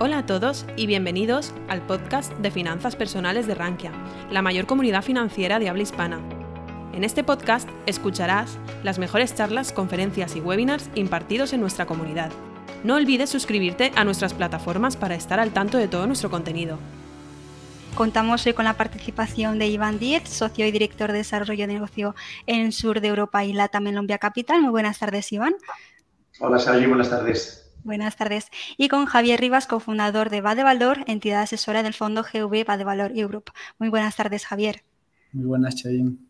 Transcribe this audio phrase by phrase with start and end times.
[0.00, 3.90] Hola a todos y bienvenidos al podcast de finanzas personales de Rankia,
[4.30, 6.20] la mayor comunidad financiera de habla hispana.
[6.92, 12.30] En este podcast escucharás las mejores charlas, conferencias y webinars impartidos en nuestra comunidad.
[12.84, 16.78] No olvides suscribirte a nuestras plataformas para estar al tanto de todo nuestro contenido.
[17.96, 22.14] Contamos hoy con la participación de Iván Díez, socio y director de desarrollo de negocio
[22.46, 24.62] en Sur de Europa y Latam en Lombia Capital.
[24.62, 25.56] Muy buenas tardes, Iván.
[26.38, 27.67] Hola, Sally, buenas tardes.
[27.88, 28.50] Buenas tardes.
[28.76, 33.50] Y con Javier Rivas, cofundador de Valor, entidad asesora del fondo GV Valor Europe.
[33.78, 34.82] Muy buenas tardes, Javier.
[35.32, 36.28] Muy buenas, Chayín.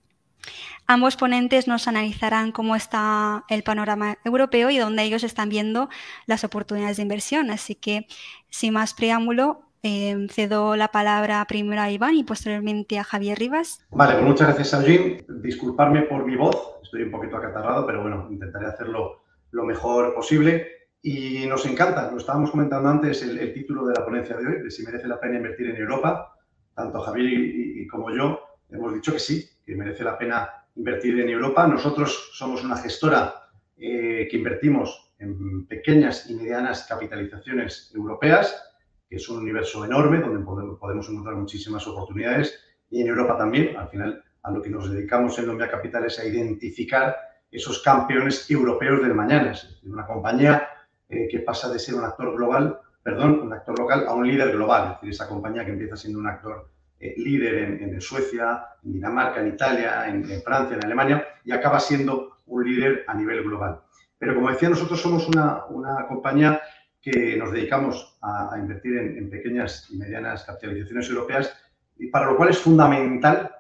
[0.87, 5.89] Ambos ponentes nos analizarán cómo está el panorama europeo y dónde ellos están viendo
[6.27, 7.51] las oportunidades de inversión.
[7.51, 8.07] Así que,
[8.51, 13.85] sin más preámbulo, eh, cedo la palabra primero a Iván y posteriormente a Javier Rivas.
[13.91, 15.27] Vale, pues muchas gracias, Sajin.
[15.43, 20.78] Disculparme por mi voz, estoy un poquito acatarrado, pero bueno, intentaré hacerlo lo mejor posible.
[21.03, 24.71] Y nos encanta, lo estábamos comentando antes, el, título de la ponencia de hoy, de
[24.71, 26.35] si merece la pena invertir en Europa.
[26.75, 31.29] Tanto Javier y, como yo hemos dicho que sí, que merece la pena invertir en
[31.29, 31.67] Europa.
[31.67, 33.35] Nosotros somos una gestora
[33.77, 38.65] eh, que invertimos en pequeñas y medianas capitalizaciones europeas,
[39.09, 42.59] que es un universo enorme donde podemos encontrar muchísimas oportunidades.
[42.91, 46.19] Y en Europa también, al final, a lo que nos dedicamos en Lombia Capital es
[46.19, 47.17] a identificar
[47.51, 49.53] esos campeones europeos del mañana.
[49.53, 50.69] Es decir, una compañía
[51.09, 54.53] eh, que pasa de ser un actor global, perdón, un actor local a un líder
[54.53, 56.69] global, es decir, esa compañía que empieza siendo un actor
[57.01, 62.39] eh, líder en, Suecia, en Dinamarca, en Italia, en, Francia, en Alemania, y acaba siendo
[62.47, 63.81] un líder a nivel global.
[64.19, 66.61] Pero como decía, nosotros somos una, una compañía
[67.01, 71.57] que nos dedicamos a, invertir en, en, pequeñas y medianas capitalizaciones europeas,
[71.97, 73.51] y para lo cual es fundamental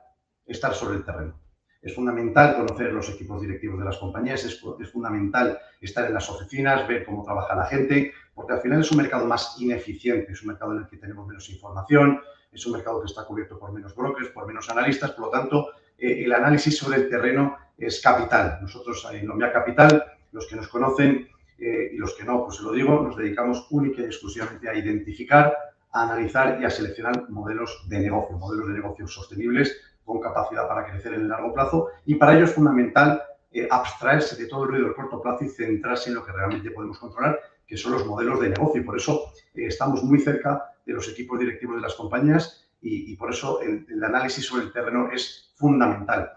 [0.44, 1.38] estar sobre el terreno.
[1.80, 6.88] Es fundamental conocer los equipos directivos de las compañías, es, fundamental estar en las oficinas,
[6.88, 10.48] ver cómo trabaja la gente, porque al final es un mercado más ineficiente, es un
[10.48, 12.20] mercado en el que tenemos menos información,
[12.50, 15.68] es un mercado que está cubierto por menos brokers, por menos analistas, por lo tanto,
[15.96, 18.58] eh, el análisis sobre el terreno es capital.
[18.60, 22.64] Nosotros en Lomia Capital, los que nos conocen eh, y los que no, pues se
[22.64, 25.56] lo digo, nos dedicamos única y exclusivamente a identificar,
[25.92, 30.86] a analizar y a seleccionar modelos de negocio, modelos de negocio sostenibles con capacidad para
[30.86, 34.70] crecer en el largo plazo y para ello es fundamental eh, abstraerse de todo el
[34.70, 38.06] ruido del corto plazo y centrarse en lo que realmente podemos controlar, que son los
[38.06, 38.80] modelos de negocio.
[38.80, 43.16] Y por eso eh, estamos muy cerca de los equipos directivos de las compañías y,
[43.16, 46.30] por eso el, análisis sobre el terreno es fundamental.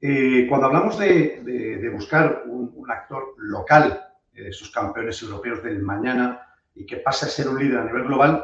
[0.00, 4.00] Eh, cuando hablamos de, buscar un, actor local,
[4.32, 6.40] esos campeones europeos del mañana
[6.74, 8.42] y que pase a ser un líder a nivel global,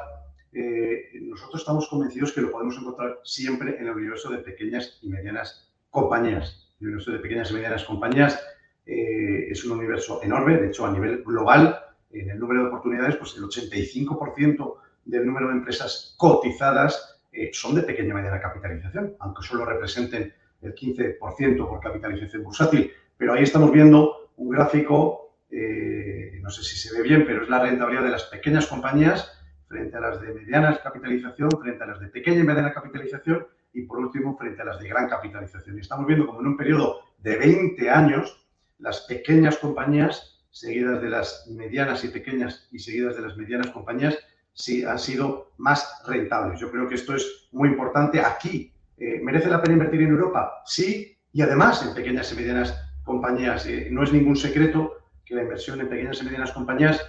[1.21, 5.73] nosotros estamos convencidos que lo podemos encontrar siempre en el universo de pequeñas y medianas
[5.91, 6.73] compañías.
[6.81, 8.41] El universo de pequeñas y medianas compañías
[8.87, 13.17] eh, es un universo enorme, de hecho a nivel global, en el número de oportunidades,
[13.17, 19.17] pues el 85% del número de empresas cotizadas eh, son de pequeña y mediana capitalización,
[19.21, 20.33] aunque solo representen
[20.63, 22.93] el 15% por capitalización bursátil.
[23.17, 27.49] Pero ahí estamos viendo un gráfico, eh, no sé si se ve bien, pero es
[27.49, 29.44] la rentabilidad de las pequeñas compañías
[29.75, 33.83] frente a las de medianas capitalización, frente a las de pequeña y mediana capitalización y
[33.83, 35.77] por último frente a las de gran capitalización.
[35.77, 38.47] Y estamos viendo como en un periodo de 20 años
[38.79, 44.17] las pequeñas compañías seguidas de las medianas y pequeñas y seguidas de las medianas compañías
[44.53, 46.61] sí han sido más rentables.
[46.61, 48.21] Yo creo que esto es muy importante.
[48.21, 50.63] Aquí, eh, ¿merece la pena invertir en Europa?
[50.67, 53.67] Sí, y además en pequeñas y medianas compañías.
[53.67, 57.05] Eh, no es ningún secreto que la inversión en pequeñas y medianas compañías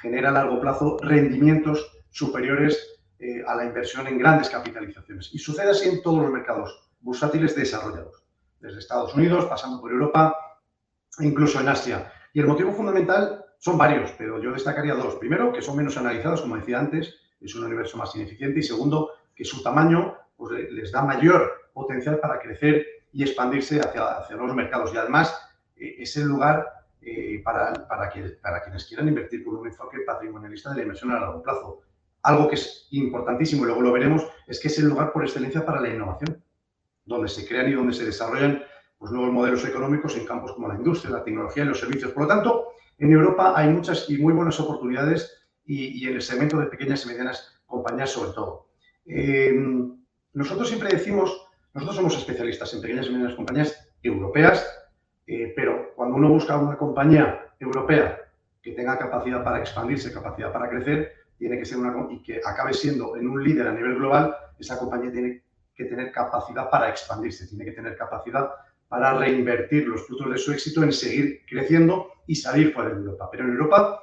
[0.00, 5.30] genera a largo plazo rendimientos superiores eh, a la inversión en grandes capitalizaciones.
[5.32, 8.24] Y sucede así en todos los mercados bursátiles desarrollados,
[8.60, 10.36] desde Estados Unidos, pasando por Europa
[11.18, 12.12] e incluso en Asia.
[12.32, 15.16] Y el motivo fundamental son varios, pero yo destacaría dos.
[15.16, 18.60] Primero, que son menos analizados, como decía antes, es un universo más ineficiente.
[18.60, 24.18] Y segundo, que su tamaño pues, les da mayor potencial para crecer y expandirse hacia,
[24.18, 24.92] hacia los mercados.
[24.94, 25.36] Y además,
[25.76, 26.66] eh, es el lugar
[27.00, 31.20] eh, para, para, para quienes quieran invertir con un enfoque patrimonialista de la inversión a
[31.20, 31.82] largo plazo.
[32.22, 35.64] Algo que es importantísimo, y luego lo veremos, es que es el lugar por excelencia
[35.64, 36.42] para la innovación,
[37.04, 38.62] donde se crean y donde se desarrollan
[38.98, 42.12] pues, nuevos modelos económicos en campos como la industria, la tecnología y los servicios.
[42.12, 42.68] Por lo tanto,
[42.98, 47.08] en Europa hay muchas y muy buenas oportunidades y, en el segmento de pequeñas y
[47.08, 48.68] medianas compañías sobre todo.
[49.06, 49.54] Eh,
[50.32, 54.66] nosotros siempre decimos, nosotros somos especialistas en pequeñas y medianas compañías europeas,
[55.26, 58.18] eh, pero cuando uno busca una compañía europea
[58.62, 62.74] que tenga capacidad para expandirse, capacidad para crecer, tiene que ser una y que acabe
[62.74, 65.42] siendo en un líder a nivel global, esa compañía tiene
[65.74, 68.50] que tener capacidad para expandirse, tiene que tener capacidad
[68.88, 73.28] para reinvertir los frutos de su éxito en seguir creciendo y salir fuera de Europa.
[73.30, 74.02] Pero en Europa,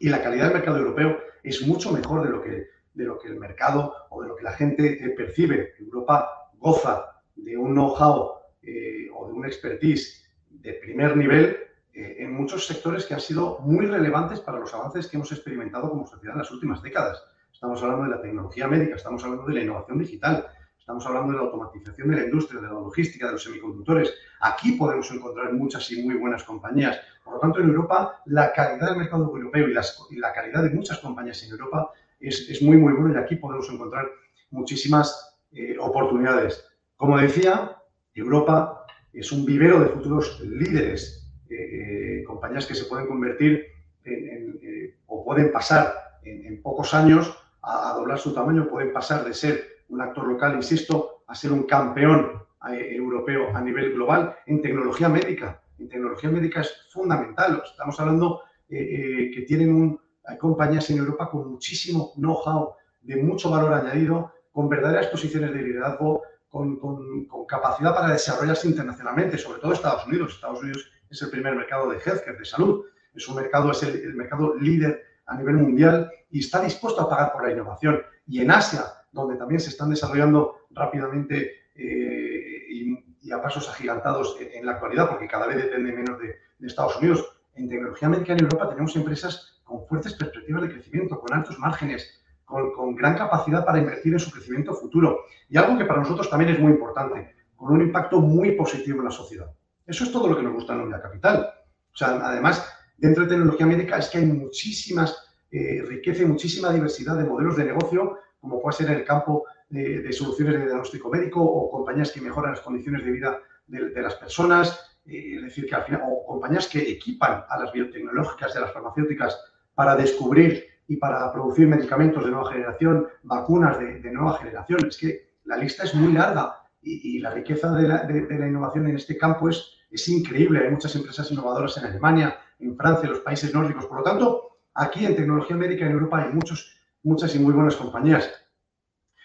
[0.00, 3.28] y la calidad del mercado europeo es mucho mejor de lo que, de lo que
[3.28, 5.74] el mercado o de lo que la gente eh, percibe.
[5.78, 8.32] Europa goza de un know-how
[8.62, 11.56] eh, o de un expertise de primer nivel
[11.96, 15.88] eh, en muchos sectores que han sido muy relevantes para los avances que hemos experimentado
[15.88, 17.24] como sociedad en las últimas décadas.
[17.50, 20.46] Estamos hablando de la tecnología médica, estamos hablando de la innovación digital,
[20.78, 24.12] estamos hablando de la automatización de la industria, de la logística, de los semiconductores.
[24.42, 27.00] Aquí podemos encontrar muchas y muy buenas compañías.
[27.24, 30.98] Por lo tanto, en Europa, la calidad del mercado europeo y, la calidad de muchas
[30.98, 34.04] compañías en Europa es, muy, muy buena y aquí podemos encontrar
[34.50, 36.62] muchísimas eh, oportunidades.
[36.96, 37.74] Como decía,
[38.14, 38.84] Europa
[39.14, 43.66] es un vivero de futuros líderes eh, compañías que se pueden convertir
[44.04, 45.92] en, eh, o pueden pasar
[46.24, 51.22] en, pocos años a, doblar su tamaño, pueden pasar de ser un actor local, insisto,
[51.26, 55.62] a ser un campeón eh, europeo a nivel global en tecnología médica.
[55.78, 57.62] En tecnología médica es fundamental.
[57.64, 63.72] Estamos hablando que tienen un, hay compañías en Europa con muchísimo know-how, de mucho valor
[63.74, 69.72] añadido, con verdaderas posiciones de liderazgo, con, con, con, capacidad para desarrollarse internacionalmente, sobre todo
[69.72, 70.34] Estados Unidos.
[70.34, 72.84] Estados Unidos es el primer mercado de healthcare, de salud.
[73.14, 77.32] Es un mercado, es el, mercado líder a nivel mundial y está dispuesto a pagar
[77.32, 78.00] por la innovación.
[78.26, 84.64] Y en Asia, donde también se están desarrollando rápidamente eh, y, a pasos agigantados en,
[84.64, 88.68] la actualidad, porque cada vez depende menos de, Estados Unidos, en tecnología médica en Europa
[88.68, 94.12] tenemos empresas con fuertes perspectivas de crecimiento, con altos márgenes, con, gran capacidad para invertir
[94.12, 95.24] en su crecimiento futuro.
[95.48, 99.06] Y algo que para nosotros también es muy importante, con un impacto muy positivo en
[99.06, 99.50] la sociedad.
[99.86, 101.48] Eso es todo lo que nos gusta en la Capital.
[101.92, 105.16] O sea, además, dentro de tecnología médica es que hay muchísimas
[105.50, 109.44] eh, riqueza y muchísima diversidad de modelos de negocio, como puede ser en el campo
[109.68, 114.14] de, soluciones de diagnóstico médico o compañías que mejoran las condiciones de vida de, las
[114.14, 118.58] personas, eh, es decir, que al final, o compañías que equipan a las biotecnológicas y
[118.58, 119.38] a las farmacéuticas
[119.74, 124.86] para descubrir y para producir medicamentos de nueva generación, vacunas de nueva generación.
[124.86, 129.16] Es que la lista es muy larga y, la riqueza de la, innovación en este
[129.16, 130.60] campo es, es increíble.
[130.64, 133.86] Hay muchas empresas innovadoras en Alemania, en Francia, en los países nórdicos.
[133.86, 137.76] Por lo tanto, aquí en tecnología médica en Europa hay muchos, muchas y muy buenas
[137.76, 138.30] compañías.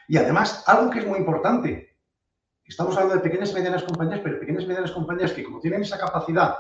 [0.08, 1.98] Y además, algo que es muy importante,
[2.66, 5.82] estamos hablando de pequeñas y medianas compañías, pero pequeñas y medianas compañías que como tienen
[5.82, 6.56] esa capacidad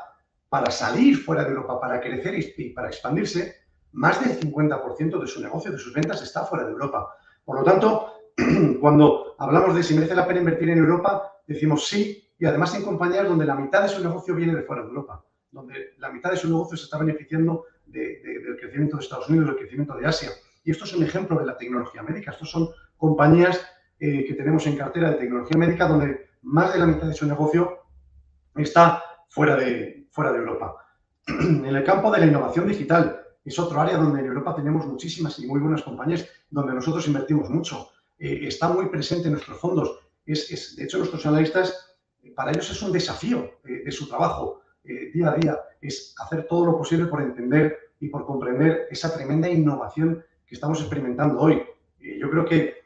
[0.49, 3.55] para salir fuera de Europa, para crecer y para expandirse,
[3.93, 7.15] más del 50% de su negocio, de sus ventas está fuera de Europa.
[7.43, 8.13] Por lo tanto,
[8.81, 12.81] cuando hablamos de si merece la pena invertir en Europa, decimos sí, y además en
[12.81, 16.31] compañías donde la mitad de su negocio viene de fuera de Europa, donde la mitad
[16.31, 20.31] de su negocio se está beneficiando del crecimiento de Estados Unidos, del crecimiento de Asia.
[20.63, 22.31] Y esto es un ejemplo de la tecnología médica.
[22.31, 23.63] Estos son compañías
[23.99, 27.27] eh, que tenemos en cartera de tecnología médica donde más de la mitad de su
[27.27, 27.83] negocio
[28.55, 30.77] está fuera de, fuera de Europa.
[31.27, 35.37] En el campo de la innovación digital es otro área donde en Europa tenemos muchísimas
[35.37, 37.89] y muy buenas compañías donde nosotros invertimos mucho.
[38.17, 39.99] Eh, está muy presente en nuestros fondos.
[40.25, 41.90] Es, de hecho, nuestros analistas,
[42.29, 46.65] para ellos es un desafío eh, de su trabajo día a día, es hacer todo
[46.65, 51.61] lo posible por entender y por comprender esa tremenda innovación que estamos experimentando hoy.
[51.99, 52.81] yo creo que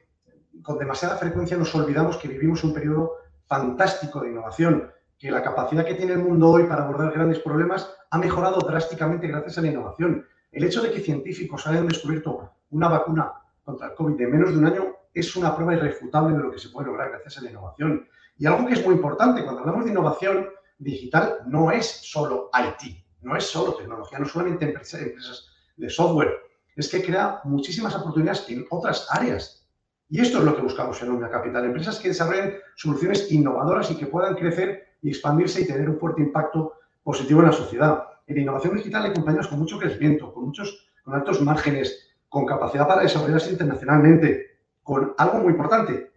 [0.61, 3.13] con demasiada frecuencia nos olvidamos que vivimos un periodo
[3.47, 7.89] fantástico de innovación, que la capacidad que tiene el mundo hoy para abordar grandes problemas
[8.09, 10.25] ha mejorado drásticamente gracias a la innovación.
[10.51, 13.31] El hecho de que científicos hayan descubierto una vacuna
[13.63, 16.59] contra el COVID en menos de un año es una prueba irrefutable de lo que
[16.59, 18.07] se puede lograr gracias a la innovación.
[18.37, 23.06] Y algo que es muy importante, cuando hablamos de innovación digital, no es solo IT,
[23.21, 26.39] no es solo tecnología, no solamente empresas, de software,
[26.75, 29.68] es que crea muchísimas oportunidades en otras áreas.
[30.09, 33.97] Y esto es lo que buscamos en Omnia Capital, empresas que desarrollen soluciones innovadoras y
[33.97, 36.73] que puedan crecer y expandirse y tener un fuerte impacto
[37.04, 38.04] positivo en la sociedad.
[38.27, 42.87] En innovación digital hay compañías con mucho crecimiento, con muchos, con altos márgenes, con capacidad
[42.87, 46.11] para desarrollarse internacionalmente, con algo muy importante,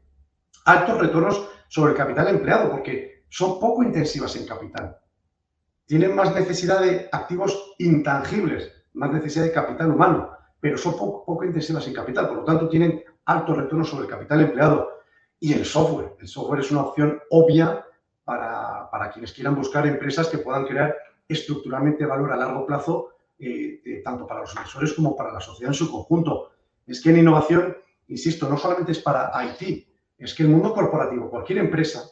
[0.64, 4.97] altos retornos sobre el capital empleado, porque son poco intensivas en capital.
[5.87, 11.87] Tienen más necesidad de activos intangibles, más necesidad de capital humano, pero son poco, intensivas
[11.87, 14.88] en capital, por lo tanto tienen altos retornos sobre el capital empleado.
[15.40, 17.85] Y el software, el software es una opción obvia
[18.25, 20.95] para, quienes quieran buscar empresas que puedan crear
[21.26, 25.71] estructuralmente valor a largo plazo, eh, eh, tanto para los inversores como para la sociedad
[25.71, 26.50] en su conjunto.
[26.87, 27.76] Es que en innovación
[28.09, 29.88] insisto, no solamente es para IT,
[30.18, 32.02] es que el mundo corporativo, cualquier empresa,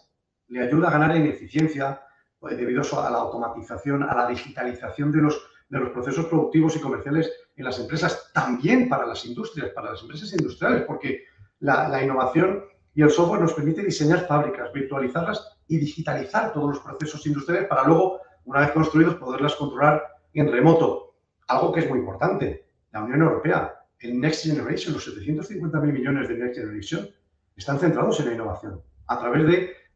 [0.49, 2.03] le ayuda a ganar en eficiencia
[2.39, 5.51] pues, debido a la automatización, a la digitalización de los,
[5.93, 10.83] procesos productivos y comerciales en las empresas, también para las industrias, para las empresas industriales,
[10.83, 11.25] porque
[11.59, 16.81] la, la innovación y el software nos permite diseñar fábricas, virtualizarlas y digitalizar todos los
[16.81, 21.17] procesos industriales para luego, una vez construidos, poderlas controlar en remoto.
[21.49, 22.69] Algo que es muy importante.
[22.93, 27.09] La Unión Europea el Next Generation, los 750.000 millones de Next Generation,
[27.57, 29.47] están centrados en la innovación, a través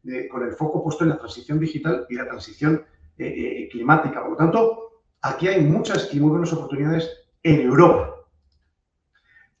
[0.03, 2.83] de, con el foco puesto en la transición digital y la transición
[3.17, 4.21] eh, eh, climática.
[4.21, 7.09] Por lo tanto, aquí hay muchas y muy buenas oportunidades
[7.43, 8.15] en Europa.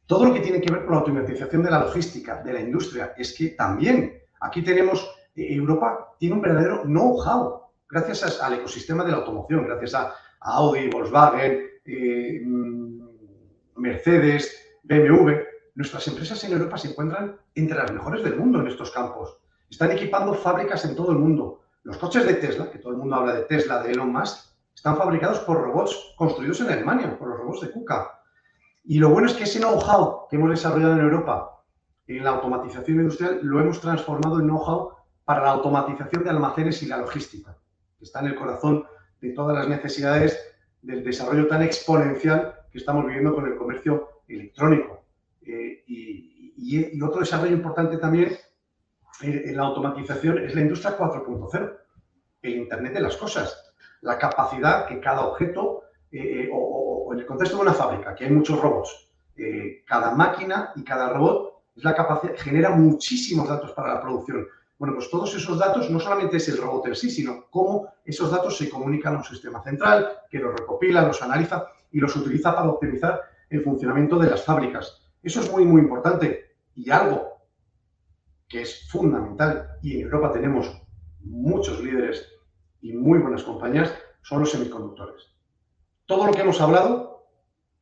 [0.07, 3.13] Todo lo que tiene que ver con la automatización de la logística, de la industria,
[3.15, 9.11] es que también aquí tenemos, eh, Europa tiene un verdadero know-how, gracias al ecosistema de
[9.11, 13.01] la automoción, gracias a, Audi, Volkswagen, mm,
[13.75, 15.50] Mercedes, BMW.
[15.75, 19.37] Nuestras empresas en Europa se encuentran entre las mejores del mundo en estos campos.
[19.69, 21.61] Están equipando fábricas en todo el mundo.
[21.83, 24.97] Los coches de Tesla, que todo el mundo habla de Tesla, de Elon Musk, están
[24.97, 28.19] fabricados por robots construidos en Alemania, por los robots de KUKA.
[28.83, 31.51] Y lo bueno es que ese know-how que hemos desarrollado en Europa
[32.17, 34.91] en la automatización industrial lo hemos transformado en know-how
[35.23, 37.57] para la automatización de almacenes y la logística,
[37.97, 38.85] que está en el corazón
[39.21, 40.37] de todas las necesidades
[40.81, 45.00] del desarrollo tan exponencial que estamos viviendo con el comercio electrónico.
[45.45, 48.29] Eh, y, otro desarrollo importante también
[49.21, 51.77] eh, en la automatización es la industria 4.0,
[52.43, 57.57] el Internet de las cosas, la capacidad que cada objeto eh, o, en el contexto
[57.57, 59.07] de una fábrica, que hay muchos robots,
[59.87, 64.45] cada máquina y cada robot es la capacidad, genera muchísimos datos para la producción.
[64.77, 68.29] Bueno, pues todos esos datos no solamente es el robot en sí, sino cómo esos
[68.29, 72.55] datos se comunican a un sistema central que los recopila, los analiza y los utiliza
[72.55, 75.01] para optimizar el funcionamiento de las fábricas.
[75.23, 76.55] Eso es muy, muy importante.
[76.75, 77.31] Y algo
[78.47, 80.81] que es fundamental, y en Europa tenemos
[81.21, 82.27] muchos líderes
[82.81, 85.27] y muy buenas compañías, son los semiconductores.
[86.05, 87.27] Todo lo que hemos hablado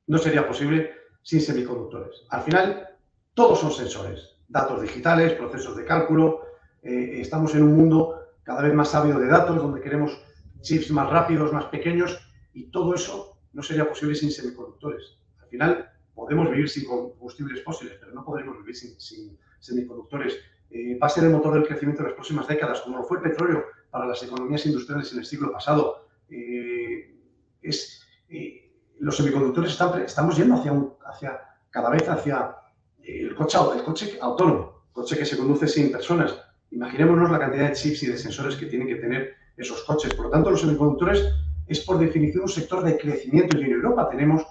[0.08, 0.91] no sería posible
[1.24, 2.25] sin semiconductores.
[2.29, 2.88] Al final,
[3.34, 6.41] todos son sensores, datos digitales, procesos de cálculo.
[6.81, 10.22] Eh, estamos en un mundo cada vez más sabio de datos, donde queremos
[10.62, 12.19] chips más rápidos, más pequeños,
[12.53, 15.17] y todo eso no sería posible sin semiconductores.
[15.41, 20.38] Al final, podemos vivir sin combustibles fósiles, pero no podremos vivir sin, semiconductores.
[20.69, 23.17] Eh, va a ser el motor del crecimiento de las próximas décadas, como lo fue
[23.17, 26.07] el petróleo para las economías industriales en el siglo pasado.
[26.29, 27.15] Eh,
[27.61, 29.71] es, eh, los semiconductores
[30.05, 30.73] estamos yendo hacia,
[31.05, 32.55] hacia cada vez hacia
[33.01, 36.38] el coche, el coche autónomo, coche que se conduce sin personas.
[36.71, 40.13] Imaginémonos la cantidad de chips y de sensores que tienen que tener esos coches.
[40.13, 41.33] Por lo tanto, los semiconductores
[41.65, 44.45] es por definición un sector de crecimiento y en Europa tenemos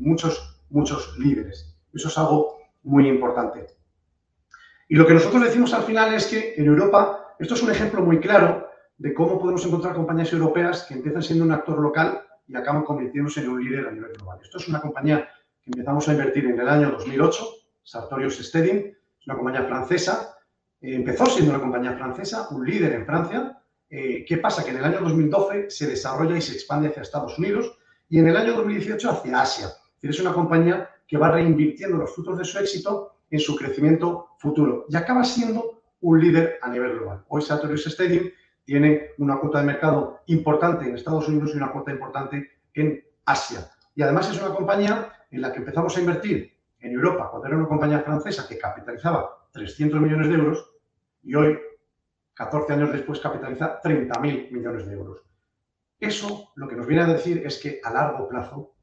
[0.00, 1.76] muchos, muchos líderes.
[1.92, 3.66] Eso es algo muy importante.
[4.88, 8.02] Y lo que nosotros decimos al final es que en Europa, esto es un ejemplo
[8.02, 12.56] muy claro de cómo podemos encontrar compañías europeas que empiezan siendo un actor local y
[12.56, 14.40] acaban convirtiéndose en un líder a nivel global.
[14.42, 15.28] Esto es una compañía
[15.62, 17.44] que empezamos a invertir en el año 2008,
[17.82, 20.36] Sartorius Steading, es una compañía francesa,
[20.80, 23.60] eh, empezó siendo una compañía francesa, un líder en Francia,
[23.90, 24.64] eh, ¿Qué pasa?
[24.64, 27.76] Que en el año 2012 se desarrolla y se expande hacia Estados Unidos
[28.08, 29.68] y en el año 2018 hacia Asia.
[30.08, 34.86] Es una compañía que va reinvirtiendo los frutos de su éxito en su crecimiento futuro
[34.88, 37.24] y acaba siendo un líder a nivel global.
[37.28, 38.30] Hoy Sartorius Stadium
[38.64, 43.70] tiene una cuota de mercado importante en Estados Unidos y una cuota importante en Asia.
[43.94, 47.56] Y además es una compañía en la que empezamos a invertir en Europa cuando era
[47.56, 50.70] una compañía francesa que capitalizaba 300 millones de euros
[51.22, 51.58] y hoy
[52.34, 55.22] 14 años después capitaliza 30.000 millones de euros.
[55.98, 58.74] Eso lo que nos viene a decir es que a largo plazo,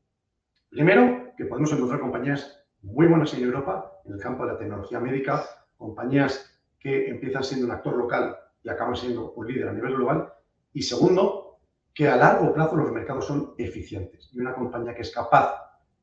[0.70, 5.00] primero, que podemos encontrar compañías muy buenas en Europa, en el campo de la tecnología
[5.00, 5.44] médica,
[5.78, 10.34] compañías que empiezan siendo un actor local y acaban siendo un líder a nivel global.
[10.74, 11.60] Y segundo,
[11.94, 15.56] que a largo plazo los mercados son eficientes y una compañía que es capaz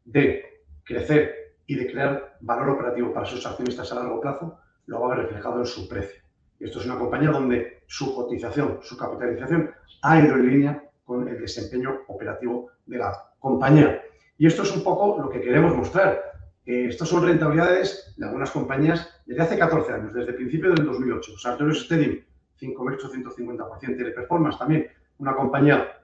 [0.05, 5.07] de crecer y de crear valor operativo para sus accionistas a largo plazo, lo va
[5.07, 6.23] a ver reflejado en su precio.
[6.59, 9.71] Esto es una compañía donde su cotización, su capitalización
[10.03, 14.03] ha ido en línea con el desempeño operativo de la compañía.
[14.39, 16.21] Y esto es un poco lo que queremos mostrar.
[16.67, 20.85] Eh, estas son rentabilidades de algunas compañías desde hace 14 años, desde el principio del
[20.85, 21.39] 2008.
[21.39, 22.25] Sartorius Steading,
[22.61, 23.97] 5.850%.
[23.97, 24.87] Teleperformance también,
[25.19, 26.01] una compañía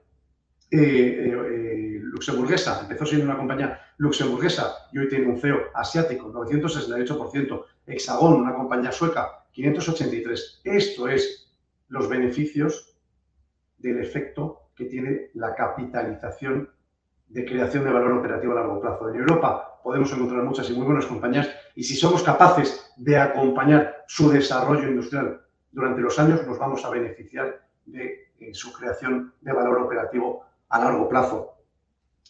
[0.69, 7.65] eh, eh, luxemburguesa, empezó siendo una compañía luxemburguesa y hoy tiene un CEO asiático, 968%.
[7.87, 10.61] Hexagon, una compañía sueca, 583.
[10.63, 11.51] Esto es
[11.89, 12.95] los beneficios
[13.77, 16.69] del efecto que tiene la capitalización
[17.31, 19.09] de creación de valor operativo a largo plazo.
[19.09, 24.03] En Europa podemos encontrar muchas y muy buenas compañías y si somos capaces de acompañar
[24.07, 29.53] su desarrollo industrial durante los años, nos vamos a beneficiar de eh, su creación de
[29.53, 31.55] valor operativo a largo plazo.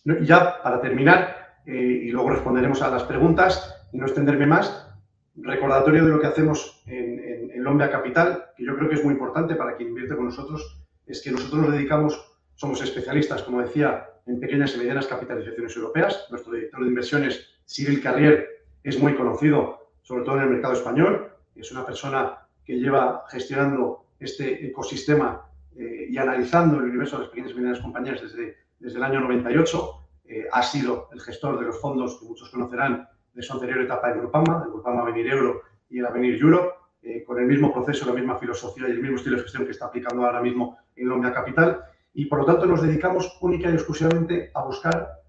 [0.06, 4.88] Y ya para terminar, eh, y luego responderemos a las preguntas y no extenderme más,
[5.36, 9.56] recordatorio de lo que hacemos en, en, Capital, que yo creo que es muy importante
[9.56, 12.31] para quien invierte con nosotros, es que nosotros nos dedicamos,
[12.62, 16.28] somos especialistas, como decía, en pequeñas y medianas capitalizaciones europeas.
[16.30, 18.48] Nuestro director de inversiones Cyril Carrier
[18.84, 21.32] es muy conocido, sobre todo en el mercado español.
[21.56, 25.42] Es una persona que lleva gestionando este ecosistema
[25.76, 29.22] eh, y analizando el universo de las pequeñas y medianas compañías desde, desde el año
[29.22, 29.92] 98.
[30.26, 34.10] Eh, ha sido el gestor de los fondos que muchos conocerán de su anterior etapa
[34.10, 38.06] de Grupama, el Grupama Venir Euro y el Avenir Europe, eh, con el mismo proceso,
[38.06, 41.10] la misma filosofía y el mismo estilo de gestión que está aplicando ahora mismo en
[41.10, 41.86] Lombia Capital.
[42.14, 45.22] Y por lo tanto nos dedicamos única y exclusivamente a buscar,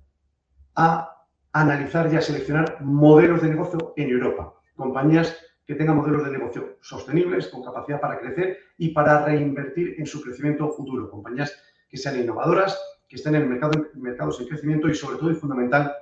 [0.74, 4.54] a analizar y a seleccionar modelos de negocio en Europa.
[4.74, 10.06] Compañías que tengan modelos de negocio sostenibles, con capacidad para crecer y para reinvertir en
[10.06, 11.10] su crecimiento futuro.
[11.10, 11.56] Compañías
[11.88, 15.92] que sean innovadoras, que estén en mercado, mercados en crecimiento y sobre todo y fundamental,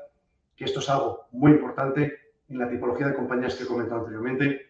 [0.56, 2.18] que esto es algo muy importante
[2.48, 4.60] en la tipología de compañías que he comentado anteriormente,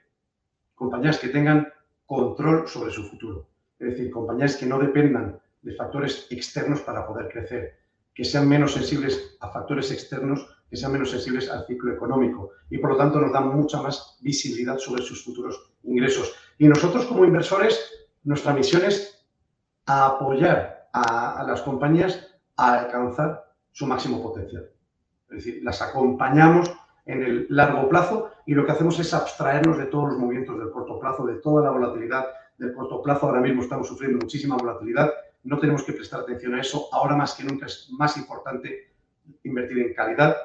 [0.74, 1.72] compañías que tengan
[2.06, 3.46] control sobre su futuro.
[3.78, 7.78] Es decir, compañías que no dependan de factores externos para poder crecer,
[8.14, 12.78] que sean menos sensibles a factores externos, que sean menos sensibles al ciclo económico y
[12.78, 16.34] por lo tanto nos dan mucha más visibilidad sobre sus futuros ingresos.
[16.58, 17.78] Y nosotros como inversores,
[18.24, 19.26] nuestra misión es
[19.86, 22.26] apoyar a, a las compañías
[22.56, 24.70] a alcanzar su máximo potencial.
[25.30, 26.70] Es decir, las acompañamos
[27.06, 30.70] en el largo plazo y lo que hacemos es abstraernos de todos los movimientos del
[30.70, 32.26] corto plazo, de toda la volatilidad
[32.58, 33.26] del corto plazo.
[33.26, 35.10] Ahora mismo estamos sufriendo muchísima volatilidad,
[35.42, 36.88] no tenemos que prestar atención a eso.
[36.92, 38.92] Ahora más que nunca es más importante
[39.44, 40.36] invertir en calidad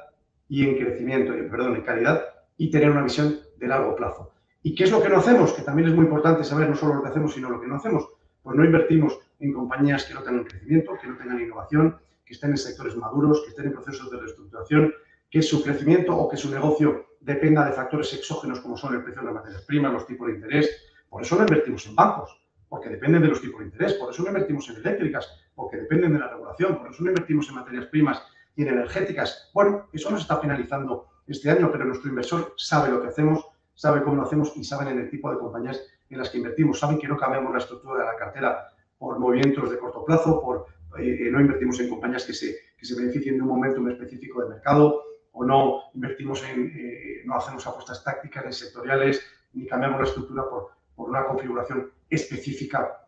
[0.48, 2.24] y en crecimiento, perdón, en calidad
[2.58, 4.32] y tener una visión de largo plazo.
[4.64, 5.54] ¿Y qué es lo que no hacemos?
[5.54, 7.76] Que también es muy importante saber no solo lo que hacemos, sino lo que no
[7.76, 8.08] hacemos.
[8.42, 12.52] Pues no invertimos en compañías que no tengan crecimiento, que no tengan innovación, que estén
[12.52, 14.94] en sectores maduros, que estén en procesos de reestructuración,
[15.30, 19.22] que su crecimiento o que su negocio dependa de factores exógenos como son el precio
[19.22, 20.70] de las materias primas, los tipos de interés.
[21.10, 23.94] Por eso no invertimos en bancos, porque dependen de los tipos de interés.
[23.94, 26.78] Por eso no invertimos en eléctricas, porque dependen de la regulación.
[26.78, 28.22] Por eso no invertimos en materias primas
[28.56, 29.50] y en energéticas.
[29.54, 34.04] Bueno, eso nos está finalizando este año, pero nuestro inversor sabe lo que hacemos, sabe
[34.04, 36.80] cómo lo hacemos y saben en el tipo de compañías en las que invertimos.
[36.80, 40.68] Saben que no cambiamos la estructura de la cartera por movimientos de corto plazo, por
[40.98, 44.50] eh, no invertimos en compañías que se, que se beneficien de un momento específico de
[44.50, 49.22] mercado o no invertimos en, eh, no hacemos apuestas tácticas ni sectoriales,
[49.54, 53.08] ni cambiamos la estructura por, por una configuración específica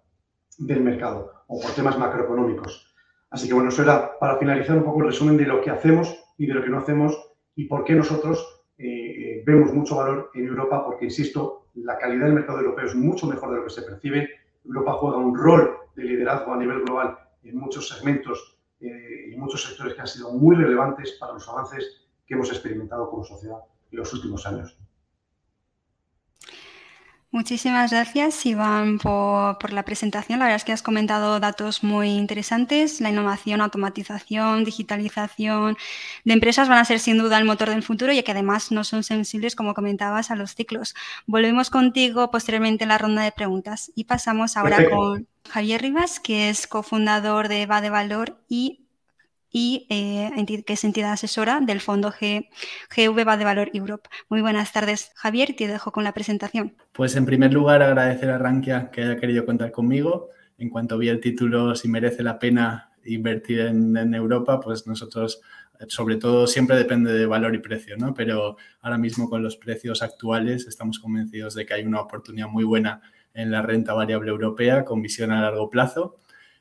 [0.58, 2.96] del mercado o por temas macroeconómicos.
[3.30, 6.16] Así que bueno, eso era para finalizar un poco el resumen de lo que hacemos
[6.38, 7.18] y de lo que no hacemos
[7.56, 12.36] y por qué nosotros eh, vemos mucho valor en Europa, porque insisto, la calidad del
[12.36, 14.30] mercado europeo es mucho mejor de lo que se percibe.
[14.64, 19.64] Europa juega un rol de liderazgo a nivel global en muchos segmentos eh, y muchos
[19.64, 23.60] sectores que han sido muy relevantes para los avances que hemos experimentado como sociedad
[23.92, 24.78] en los últimos años.
[27.30, 30.40] Muchísimas gracias, Iván, por, la presentación.
[30.40, 33.02] La verdad es que has comentado datos muy interesantes.
[33.02, 35.76] La innovación, automatización, digitalización
[36.24, 38.86] de empresas van a ser sin duda el motor del futuro, y que además no
[38.86, 40.96] son sensibles, como comentabas, a los ciclos.
[41.26, 46.50] Volvemos contigo posteriormente en la ronda de preguntas y pasamos ahora con Javier Rivas, que
[46.50, 48.87] es cofundador de Va de Valor y
[49.52, 52.50] y eh, que es entidad asesora del fondo G,
[52.96, 54.10] GV de Valor Europe.
[54.30, 56.76] Muy buenas tardes, Javier, te dejo con la presentación.
[56.92, 60.30] Pues en primer lugar agradecer a Rankia que haya querido contar conmigo.
[60.58, 65.42] En cuanto vi el título, si merece la pena invertir en, Europa, pues nosotros,
[65.88, 68.14] sobre todo, siempre depende de valor y precio, ¿no?
[68.14, 72.64] Pero ahora mismo con los precios actuales estamos convencidos de que hay una oportunidad muy
[72.64, 73.02] buena
[73.34, 76.18] en la renta variable europea con visión a largo plazo.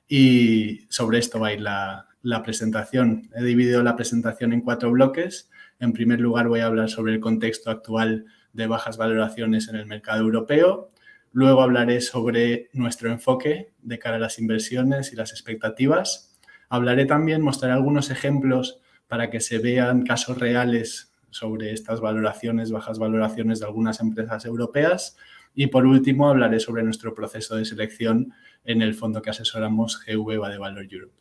[0.08, 2.06] Y sobre esto va a ir la,
[2.44, 3.28] presentación.
[3.34, 5.50] He dividido la presentación en cuatro bloques.
[5.78, 9.86] En primer lugar, voy a hablar sobre el contexto actual de bajas valoraciones en el
[9.86, 10.90] mercado europeo.
[11.32, 16.36] Luego hablaré sobre nuestro enfoque de cara a las inversiones y las expectativas.
[16.68, 22.98] Hablaré también, mostraré algunos ejemplos para que se vean casos reales sobre estas valoraciones, bajas
[22.98, 25.16] valoraciones de algunas empresas europeas.
[25.58, 30.50] Y por último, hablaré sobre nuestro proceso de selección en el fondo que asesoramos GV
[30.50, 31.14] de Valor Europe.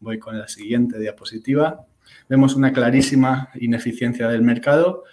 [0.00, 1.86] Voy con la siguiente diapositiva.
[2.28, 5.04] Vemos una clarísima ineficiencia del mercado.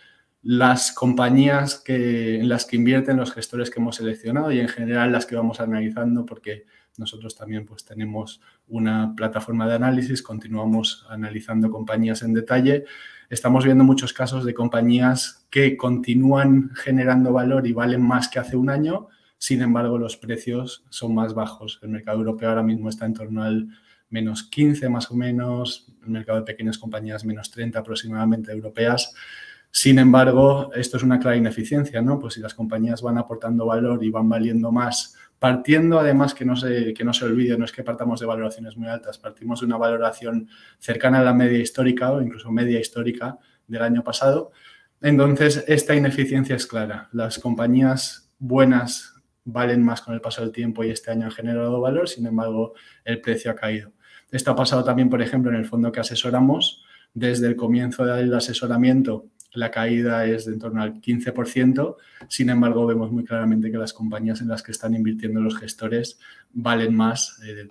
[0.41, 5.11] Las compañías que, en las que invierten los gestores que hemos seleccionado y en general
[5.11, 6.65] las que vamos analizando porque
[6.97, 12.85] nosotros también pues, tenemos una plataforma de análisis, continuamos analizando compañías en detalle.
[13.33, 18.55] Estamos viendo muchos casos de compañías que continúan generando valor y valen más que hace
[18.55, 19.07] un año,
[19.39, 21.79] sin embargo los precios son más bajos.
[21.81, 23.69] El mercado europeo ahora mismo está en torno al
[24.11, 29.15] menos 15 más o menos, el mercado de pequeñas compañías menos 30 aproximadamente europeas.
[29.71, 32.19] Sin embargo, esto es una clara ineficiencia, ¿no?
[32.19, 36.55] Pues si las compañías van aportando valor y van valiendo más, partiendo además que no
[36.55, 39.65] se, que no se olvide, no es que partamos de valoraciones muy altas, partimos de
[39.65, 40.47] una valoración
[40.79, 44.53] cercana a la media histórica o incluso media histórica del año pasado.
[45.01, 47.09] Entonces, esta ineficiencia es clara.
[47.11, 51.81] Las compañías buenas valen más con el paso del tiempo y este año han generado
[51.81, 52.71] valor, sin embargo,
[53.03, 53.91] el precio ha caído.
[54.31, 56.85] Esto ha pasado también, por ejemplo, en el fondo que asesoramos.
[57.13, 61.95] Desde el comienzo del asesoramiento, la caída es de en torno al 15%.
[62.27, 66.19] Sin embargo, vemos muy claramente que las compañías en las que están invirtiendo los gestores
[66.51, 67.67] valen más, eh,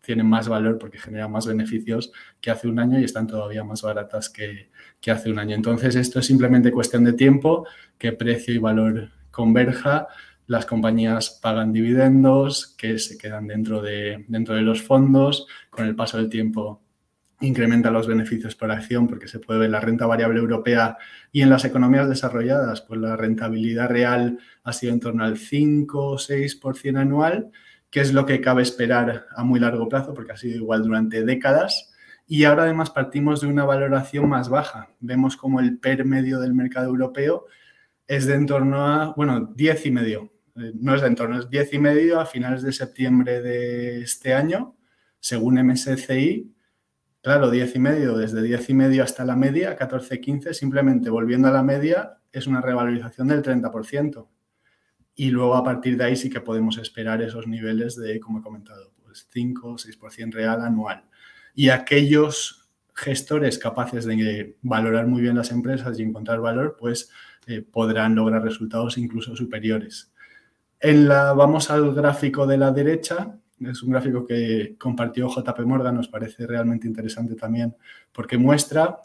[0.00, 3.82] tienen más valor porque generan más beneficios que hace un año y están todavía más
[3.82, 4.70] baratas que,
[5.00, 5.54] que hace un año.
[5.54, 7.66] Entonces, esto es simplemente cuestión de tiempo,
[7.98, 10.08] que precio y valor converja
[10.46, 15.46] las compañías pagan dividendos que se quedan dentro de, dentro de los fondos.
[15.70, 16.82] Con el paso del tiempo
[17.40, 20.96] incrementa los beneficios por acción porque se puede ver la renta variable europea
[21.32, 26.06] y en las economías desarrolladas, pues la rentabilidad real ha sido en torno al 5
[26.06, 27.50] o 6% anual,
[27.90, 31.24] que es lo que cabe esperar a muy largo plazo porque ha sido igual durante
[31.24, 31.92] décadas.
[32.26, 34.90] Y ahora además partimos de una valoración más baja.
[35.00, 37.46] Vemos como el PER medio del mercado europeo
[38.08, 41.50] es de en torno a, bueno, 10 y medio eh, no es de entorno, es
[41.50, 44.76] 10 y medio a finales de septiembre de este año,
[45.20, 46.54] según MSCI.
[47.26, 51.48] Claro, 10 y medio, desde 10 y medio hasta la media, 14, 15, simplemente volviendo
[51.48, 54.28] a la media, es una revalorización del 30%.
[55.16, 58.42] Y luego a partir de ahí sí que podemos esperar esos niveles de, como he
[58.42, 61.02] comentado, pues 5 o 6% real anual.
[61.52, 67.10] Y aquellos gestores capaces de valorar muy bien las empresas y encontrar valor, pues
[67.48, 70.12] eh, podrán lograr resultados incluso superiores.
[70.78, 73.36] En la, vamos al gráfico de la derecha.
[73.60, 77.74] Es un gráfico que compartió JP Morgan, nos parece realmente interesante también,
[78.12, 78.98] porque muestra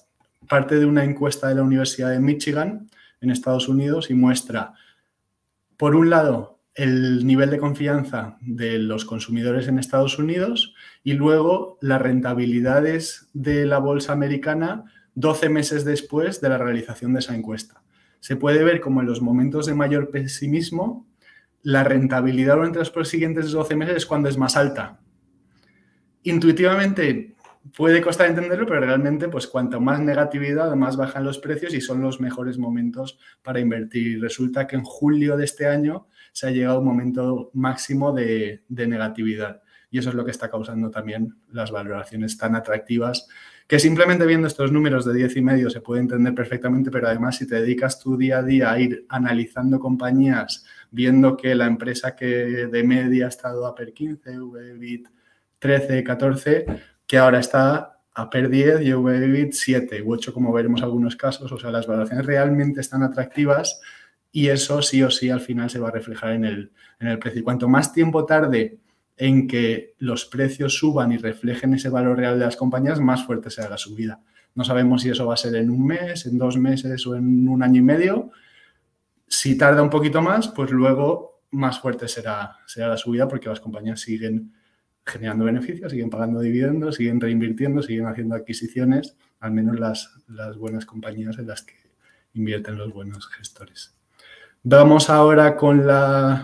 [0.47, 2.89] parte de una encuesta de la Universidad de Michigan
[3.21, 4.73] en Estados Unidos y muestra,
[5.77, 11.77] por un lado, el nivel de confianza de los consumidores en Estados Unidos y luego
[11.81, 14.85] las rentabilidades de la bolsa americana
[15.15, 17.81] 12 meses después de la realización de esa encuesta.
[18.21, 21.07] Se puede ver como en los momentos de mayor pesimismo
[21.63, 24.99] la rentabilidad durante los siguientes 12 meses es cuando es más alta.
[26.23, 27.35] Intuitivamente
[27.75, 32.01] puede costar entenderlo, pero realmente, pues cuanto más negatividad, más bajan los precios y son
[32.01, 34.21] los mejores momentos para invertir.
[34.21, 38.63] Resulta que en julio de este año se ha llegado a un momento máximo de,
[38.67, 39.61] de negatividad.
[39.89, 43.27] Y eso es lo que está causando también las valoraciones tan atractivas
[43.71, 47.37] que simplemente viendo estos números de 10 y medio se puede entender perfectamente, pero además
[47.37, 52.13] si te dedicas tu día a día a ir analizando compañías, viendo que la empresa
[52.13, 55.07] que de media ha estado a PER 15, VBIT
[55.57, 56.65] 13, 14,
[57.07, 61.49] que ahora está a PER 10 y VBIT 7 u 8, como veremos algunos casos,
[61.49, 63.79] o sea, las valoraciones realmente están atractivas
[64.33, 67.19] y eso sí o sí al final se va a reflejar en el, en el
[67.19, 67.39] precio.
[67.39, 68.79] Y cuanto más tiempo tarde
[69.21, 73.51] en que los precios suban y reflejen ese valor real de las compañías, más fuerte
[73.51, 74.19] será la subida.
[74.55, 77.47] No sabemos si eso va a ser en un mes, en dos meses o en
[77.47, 78.31] un año y medio.
[79.27, 83.59] Si tarda un poquito más, pues luego más fuerte será, será la subida porque las
[83.59, 84.55] compañías siguen
[85.05, 90.87] generando beneficios, siguen pagando dividendos, siguen reinvirtiendo, siguen haciendo adquisiciones, al menos las, las buenas
[90.87, 91.75] compañías en las que
[92.33, 93.93] invierten los buenos gestores.
[94.63, 95.87] Vamos ahora con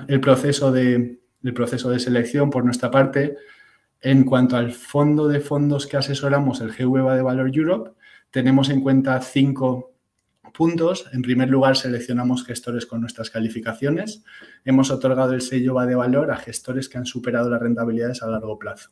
[0.08, 3.38] el proceso de, el proceso de selección por nuestra parte.
[4.02, 7.92] En cuanto al fondo de fondos que asesoramos, el GVBA de Valor Europe,
[8.32, 9.94] tenemos en cuenta cinco
[10.54, 11.06] puntos.
[11.14, 14.26] En primer lugar, seleccionamos gestores con nuestras calificaciones.
[14.66, 18.28] Hemos otorgado el sello VA de Valor a gestores que han superado las rentabilidades a
[18.28, 18.90] largo plazo.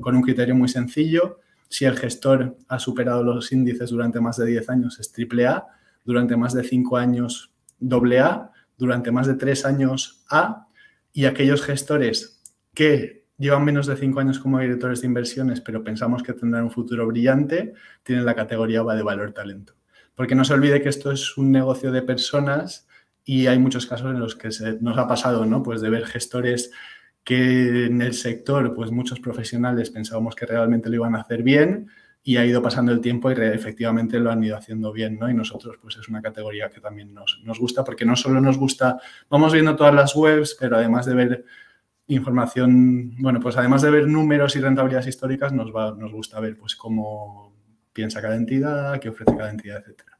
[0.00, 4.46] Con un criterio muy sencillo, si el gestor ha superado los índices durante más de
[4.46, 5.66] 10 años es AAA,
[6.04, 7.50] durante más de 5 años
[7.82, 10.67] AA, durante más de 3 años A
[11.12, 12.42] y aquellos gestores
[12.74, 16.70] que llevan menos de cinco años como directores de inversiones, pero pensamos que tendrán un
[16.70, 19.74] futuro brillante, tienen la categoría de valor talento.
[20.14, 22.88] Porque no se olvide que esto es un negocio de personas
[23.24, 24.48] y hay muchos casos en los que
[24.80, 25.62] nos ha pasado, ¿no?
[25.62, 26.72] Pues de ver gestores
[27.22, 31.88] que en el sector, pues muchos profesionales pensábamos que realmente lo iban a hacer bien
[32.28, 35.30] y ha ido pasando el tiempo y efectivamente lo han ido haciendo bien, ¿no?
[35.30, 38.58] Y nosotros, pues es una categoría que también nos, nos gusta, porque no solo nos
[38.58, 41.44] gusta, vamos viendo todas las webs, pero además de ver
[42.06, 46.58] información, bueno, pues además de ver números y rentabilidades históricas, nos, va, nos gusta ver,
[46.58, 47.56] pues, cómo
[47.94, 50.17] piensa cada entidad, qué ofrece cada entidad, etcétera.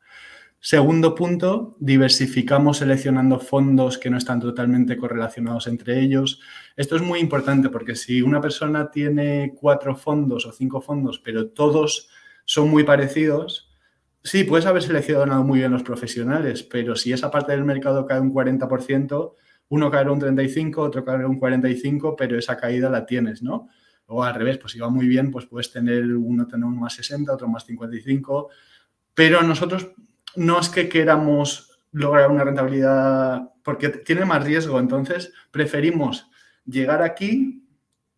[0.60, 6.40] Segundo punto, diversificamos seleccionando fondos que no están totalmente correlacionados entre ellos.
[6.76, 11.50] Esto es muy importante porque si una persona tiene cuatro fondos o cinco fondos, pero
[11.50, 12.08] todos
[12.44, 13.70] son muy parecidos,
[14.24, 18.18] sí, puedes haber seleccionado muy bien los profesionales, pero si esa parte del mercado cae
[18.18, 19.34] un 40%,
[19.68, 23.68] uno caerá un 35%, otro caerá un 45%, pero esa caída la tienes, ¿no?
[24.06, 26.94] O al revés, pues si va muy bien, pues puedes tener uno tener un más
[26.94, 28.48] 60, otro más 55,
[29.14, 29.92] pero nosotros
[30.38, 36.30] no es que queramos lograr una rentabilidad porque tiene más riesgo, entonces preferimos
[36.64, 37.64] llegar aquí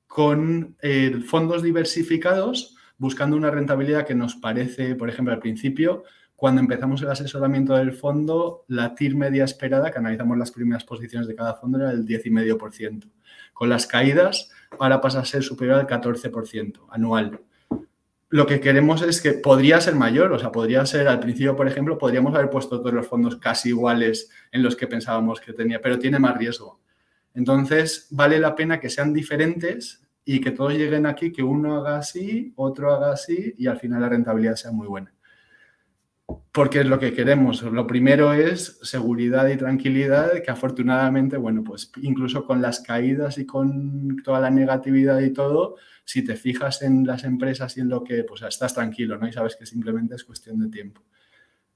[0.07, 6.05] con eh, fondos diversificados buscando una rentabilidad que nos parece, por ejemplo, al principio,
[6.37, 11.27] cuando empezamos el asesoramiento del fondo, la TIR media esperada, que analizamos las primeras posiciones
[11.27, 13.11] de cada fondo, era del 10,5%.
[13.55, 17.41] Con las caídas, ahora pasa a ser superior al 14% anual.
[18.31, 21.67] Lo que queremos es que podría ser mayor, o sea, podría ser, al principio, por
[21.67, 25.81] ejemplo, podríamos haber puesto todos los fondos casi iguales en los que pensábamos que tenía,
[25.81, 26.81] pero tiene más riesgo.
[27.35, 31.99] Entonces, vale la pena que sean diferentes y que todos lleguen aquí, que uno haga
[31.99, 35.13] así, otro haga así y al final la rentabilidad sea muy buena
[36.53, 37.63] porque es lo que queremos.
[37.63, 43.47] Lo primero es seguridad y tranquilidad, que afortunadamente, bueno, pues incluso con las caídas y
[43.47, 48.03] con toda la negatividad y todo, si te fijas en las empresas y en lo
[48.03, 49.29] que, pues estás tranquilo, ¿no?
[49.29, 51.03] Y sabes que simplemente es cuestión de tiempo.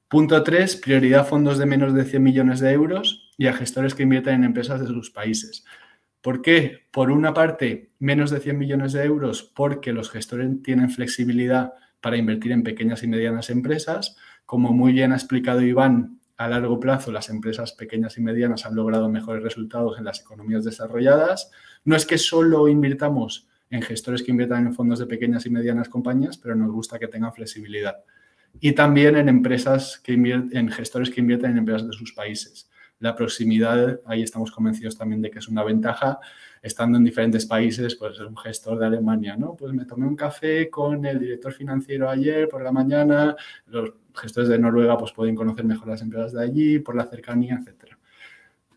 [0.08, 3.94] Punto 3, prioridad a fondos de menos de 100 millones de euros y a gestores
[3.94, 5.64] que invierten en empresas de sus países.
[6.20, 6.86] ¿Por qué?
[6.90, 12.16] Por una parte, menos de 100 millones de euros porque los gestores tienen flexibilidad para
[12.16, 17.12] invertir en pequeñas y medianas empresas como muy bien ha explicado Iván, a largo plazo
[17.12, 21.50] las empresas pequeñas y medianas han logrado mejores resultados en las economías desarrolladas.
[21.84, 25.88] No es que solo invirtamos en gestores que inviertan en fondos de pequeñas y medianas
[25.88, 27.96] compañías, pero nos gusta que tengan flexibilidad.
[28.60, 32.70] Y también en empresas que en gestores que invierten en empresas de sus países.
[33.00, 36.20] La proximidad, ahí estamos convencidos también de que es una ventaja
[36.64, 39.54] estando en diferentes países, pues un gestor de Alemania, ¿no?
[39.54, 44.48] Pues me tomé un café con el director financiero ayer por la mañana, los gestores
[44.48, 47.92] de Noruega pues pueden conocer mejor las empresas de allí, por la cercanía, etc.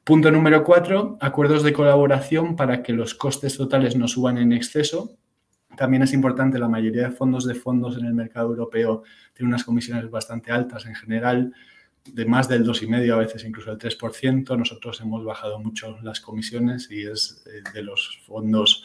[0.04, 5.16] Punto número cuatro, acuerdos de colaboración para que los costes totales no suban en exceso.
[5.78, 9.64] También es importante, la mayoría de fondos de fondos en el mercado europeo tienen unas
[9.64, 11.54] comisiones bastante altas en general
[12.14, 14.58] de más del 2,5%, a veces incluso el 3%.
[14.58, 18.84] Nosotros hemos bajado mucho las comisiones y es eh, de los fondos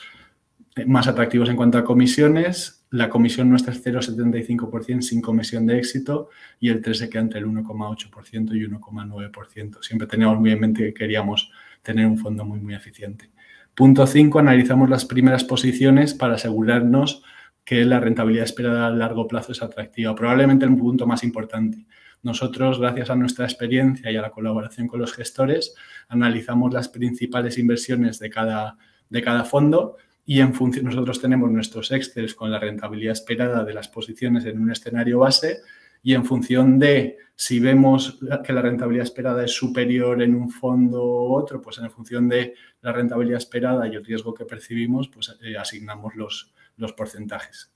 [0.87, 2.87] más atractivos en cuanto a comisiones.
[2.91, 6.31] La comisión nuestra es 0,75% sin comisión de éxito
[6.61, 9.83] y el 3 se queda entre el 1,8% y 1,9%.
[9.83, 11.51] Siempre teníamos muy en mente que queríamos
[11.83, 13.31] tener un fondo muy, muy eficiente.
[13.75, 14.39] Punto 5.
[14.39, 17.23] Analizamos las primeras posiciones para asegurarnos
[17.65, 20.15] que la rentabilidad esperada a largo plazo es atractiva.
[20.15, 21.87] Probablemente el punto más importante.
[22.23, 25.75] Nosotros, gracias a nuestra experiencia y a la colaboración con los gestores,
[26.09, 28.77] analizamos las principales inversiones de cada,
[29.09, 33.75] de cada fondo y en función, nosotros tenemos nuestros Excel con la rentabilidad esperada de
[33.75, 35.59] las posiciones en un escenario base
[36.03, 41.03] y en función de si vemos que la rentabilidad esperada es superior en un fondo
[41.05, 45.37] u otro, pues en función de la rentabilidad esperada y el riesgo que percibimos, pues
[45.43, 47.73] eh, asignamos los, los porcentajes.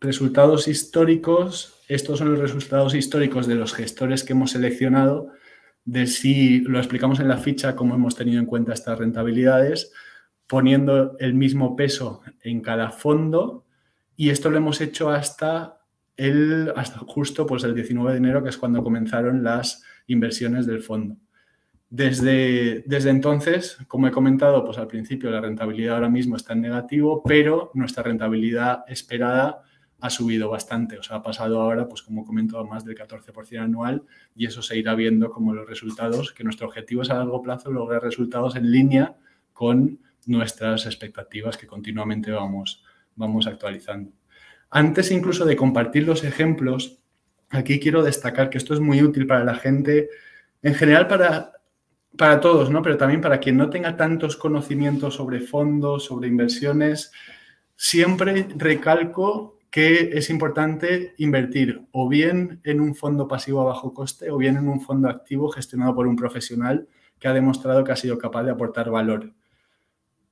[0.00, 1.77] Resultados históricos.
[1.88, 5.32] Estos son los resultados históricos de los gestores que hemos seleccionado,
[5.86, 9.90] de si lo explicamos en la ficha, cómo hemos tenido en cuenta estas rentabilidades,
[10.46, 13.64] poniendo el mismo peso en cada fondo.
[14.16, 15.80] Y esto lo hemos hecho hasta,
[16.18, 20.82] el, hasta justo pues el 19 de enero, que es cuando comenzaron las inversiones del
[20.82, 21.16] fondo.
[21.88, 26.60] Desde, desde, entonces, como he comentado, pues al principio la rentabilidad ahora mismo está en
[26.60, 29.62] negativo, pero nuestra rentabilidad esperada
[30.00, 34.04] ha subido bastante, o sea, ha pasado ahora, pues como comento, más del 14% anual
[34.36, 37.70] y eso se irá viendo como los resultados, que nuestro objetivo es a largo plazo
[37.72, 39.16] lograr resultados en línea
[39.52, 42.84] con nuestras expectativas que continuamente vamos,
[43.16, 44.12] vamos actualizando.
[44.70, 47.00] Antes incluso de compartir los ejemplos,
[47.50, 50.10] aquí quiero destacar que esto es muy útil para la gente,
[50.62, 51.52] en general para,
[52.16, 52.82] para todos, ¿no?
[52.82, 57.10] pero también para quien no tenga tantos conocimientos sobre fondos, sobre inversiones,
[57.74, 64.30] siempre recalco que es importante invertir o bien en un fondo pasivo a bajo coste
[64.30, 67.96] o bien en un fondo activo gestionado por un profesional que ha demostrado que ha
[67.96, 69.32] sido capaz de aportar valor.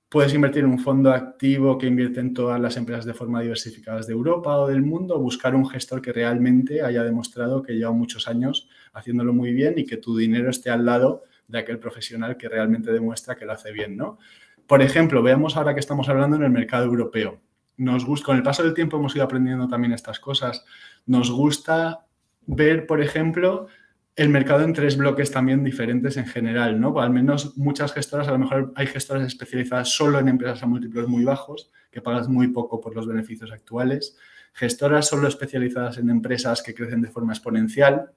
[0.08, 4.00] Puedes invertir en un fondo activo que invierte en todas las empresas de forma diversificada
[4.00, 8.28] de Europa o del mundo buscar un gestor que realmente haya demostrado que lleva muchos
[8.28, 12.48] años haciéndolo muy bien y que tu dinero esté al lado de aquel profesional que
[12.48, 14.18] realmente demuestra que lo hace bien, ¿no?
[14.66, 17.40] Por ejemplo, veamos ahora que estamos hablando en el mercado europeo
[17.76, 20.64] nos gusta, con el paso del tiempo hemos ido aprendiendo también estas cosas.
[21.06, 22.06] Nos gusta
[22.46, 23.68] ver, por ejemplo,
[24.16, 26.98] el mercado en tres bloques también diferentes en general, ¿no?
[26.98, 31.06] Al menos muchas gestoras, a lo mejor hay gestoras especializadas solo en empresas a múltiplos
[31.06, 34.16] muy bajos, que pagas muy poco por los beneficios actuales.
[34.54, 38.12] Gestoras solo especializadas en empresas que crecen de forma exponencial,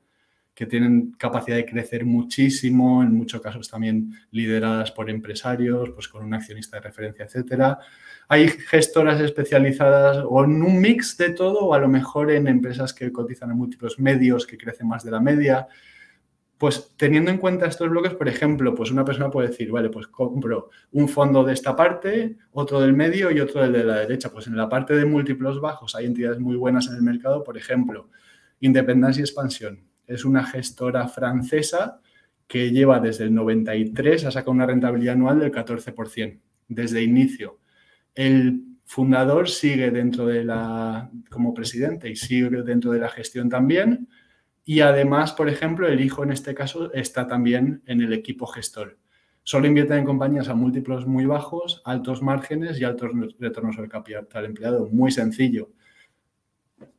[0.59, 6.21] que tienen capacidad de crecer muchísimo, en muchos casos también lideradas por empresarios, pues con
[6.21, 7.79] un accionista de referencia, etcétera.
[8.27, 12.93] Hay gestoras especializadas o en un mix de todo o a lo mejor en empresas
[12.93, 15.65] que cotizan en múltiples medios que crecen más de la media.
[16.57, 20.07] Pues teniendo en cuenta estos bloques, por ejemplo, pues una persona puede decir, vale, pues
[20.07, 24.29] compro un fondo de esta parte, otro del medio y otro del de la derecha.
[24.29, 27.57] Pues en la parte de múltiplos bajos hay entidades muy buenas en el mercado, por
[27.57, 28.09] ejemplo,
[28.59, 29.88] Independencia y Expansión.
[30.09, 32.01] Es una gestora francesa
[32.47, 37.59] que lleva desde el 93 a sacar una rentabilidad anual del 14%, desde inicio.
[38.15, 44.07] El fundador sigue dentro de la, como presidente y sigue dentro de la gestión también
[44.69, 48.99] y además, por ejemplo, el hijo en este caso está también en el equipo gestor.
[49.41, 54.45] Solo invierte en compañías a múltiplos muy bajos, altos márgenes y altos retornos al capital
[54.45, 54.87] empleado.
[54.91, 55.71] Muy sencillo.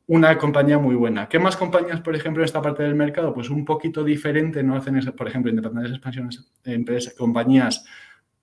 [0.06, 1.28] Una compañía muy buena.
[1.28, 3.32] ¿Qué más compañías, por ejemplo, en esta parte del mercado?
[3.32, 7.84] Pues un poquito diferente, no hacen, por ejemplo, independientes expansiones, empresas, compañías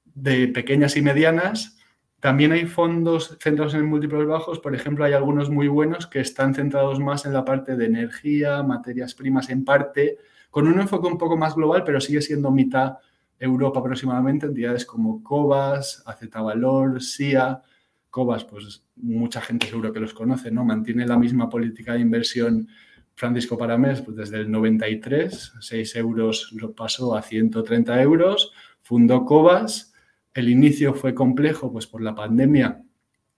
[0.06, 1.78] de pequeñas y medianas,
[2.20, 6.56] también hay fondos centrados en múltiplos bajos, por ejemplo, hay algunos muy buenos que están
[6.56, 10.18] centrados más en la parte de energía, materias primas en parte,
[10.50, 12.98] con un enfoque un poco más global, pero sigue siendo mitad
[13.40, 17.62] Europa aproximadamente, entidades como Cobas, Acetavalor, SIA.
[18.10, 20.66] Cobas, pues mucha gente seguro que los conoce, ¿no?
[20.66, 22.68] Mantiene la misma política de inversión
[23.16, 29.94] Francisco Paramés pues desde el 93, 6 euros lo pasó a 130 euros, fundó Cobas
[30.38, 32.84] el inicio fue complejo pues por la pandemia,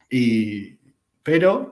[0.10, 0.78] y,
[1.24, 1.72] pero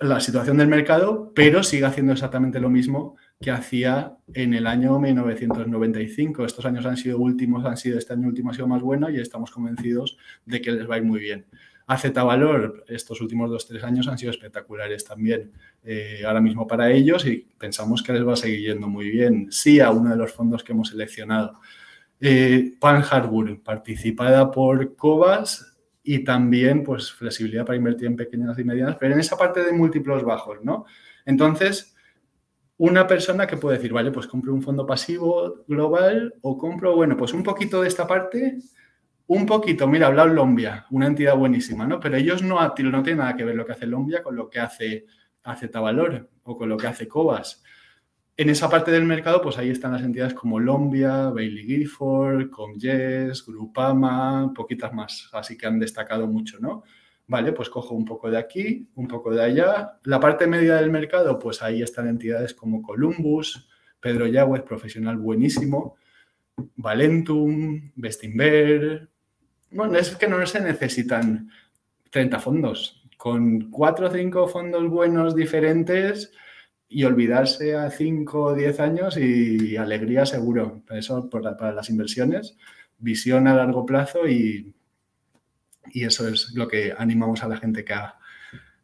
[0.00, 4.98] la situación del mercado, pero sigue haciendo exactamente lo mismo que hacía en el año
[4.98, 6.44] 1995.
[6.44, 9.18] Estos años han sido últimos, han sido, este año último ha sido más bueno y
[9.18, 11.46] estamos convencidos de que les va a ir muy bien.
[11.90, 15.50] AZ Valor, estos últimos dos, tres años han sido espectaculares también
[15.82, 19.48] eh, ahora mismo para ellos y pensamos que les va a seguir yendo muy bien.
[19.50, 21.58] Sí, a uno de los fondos que hemos seleccionado.
[22.20, 28.62] Eh, Pan Harbor, participada por Cobas y también pues flexibilidad para invertir en pequeñas y
[28.62, 30.84] medianas, pero en esa parte de múltiplos bajos, ¿no?
[31.26, 31.96] Entonces,
[32.76, 37.16] una persona que puede decir, vale, pues compro un fondo pasivo global o compro, bueno,
[37.16, 38.58] pues un poquito de esta parte,
[39.30, 42.00] un poquito, mira, habla Lombia, una entidad buenísima, ¿no?
[42.00, 45.06] Pero ellos no, tienen nada que ver lo que hace Lombia con lo que hace
[45.72, 47.62] Valor o con lo que hace Cobas.
[48.36, 53.46] En esa parte del mercado, pues ahí están las entidades como Lombia, Bailey Gifford, Comges,
[53.46, 56.82] Grupama, poquitas más, así que han destacado mucho, ¿no?
[57.28, 60.00] Vale, pues cojo un poco de aquí, un poco de allá.
[60.02, 63.68] La parte media del mercado, pues ahí están entidades como Columbus,
[64.00, 65.94] Pedro Yagüez, profesional buenísimo,
[66.74, 69.08] Valentum, Bestinver.
[69.70, 71.50] Bueno, es que no se necesitan
[72.10, 73.02] 30 fondos.
[73.16, 76.32] Con 4 o 5 fondos buenos diferentes,
[76.92, 80.82] y olvidarse a 5 o 10 años y alegría seguro.
[80.90, 82.56] Eso para las inversiones,
[82.98, 84.74] visión a largo plazo y,
[85.92, 88.18] y, eso es lo que animamos a la gente que haga.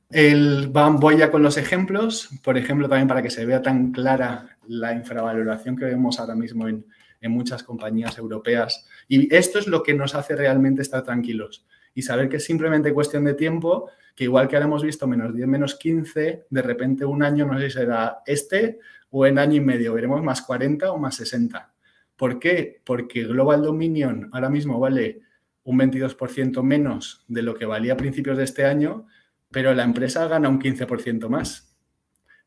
[0.09, 4.57] El, voy ya con los ejemplos, por ejemplo, también para que se vea tan clara
[4.69, 6.87] la infravaloración que vemos ahora mismo en,
[7.21, 8.87] en muchas compañías europeas.
[9.09, 12.93] Y esto es lo que nos hace realmente estar tranquilos y saber que es simplemente
[12.93, 17.05] cuestión de tiempo que igual que ahora hemos visto menos 10, menos 15, de repente
[17.05, 18.79] un año no sé si será este
[19.11, 21.73] o en año y medio veremos más 40 o más 60.
[22.17, 22.81] ¿Por qué?
[22.85, 25.21] Porque Global Dominion ahora mismo vale
[25.65, 29.07] un 22% menos de lo que valía a principios de este año,
[29.51, 31.77] pero la empresa gana un 15% más.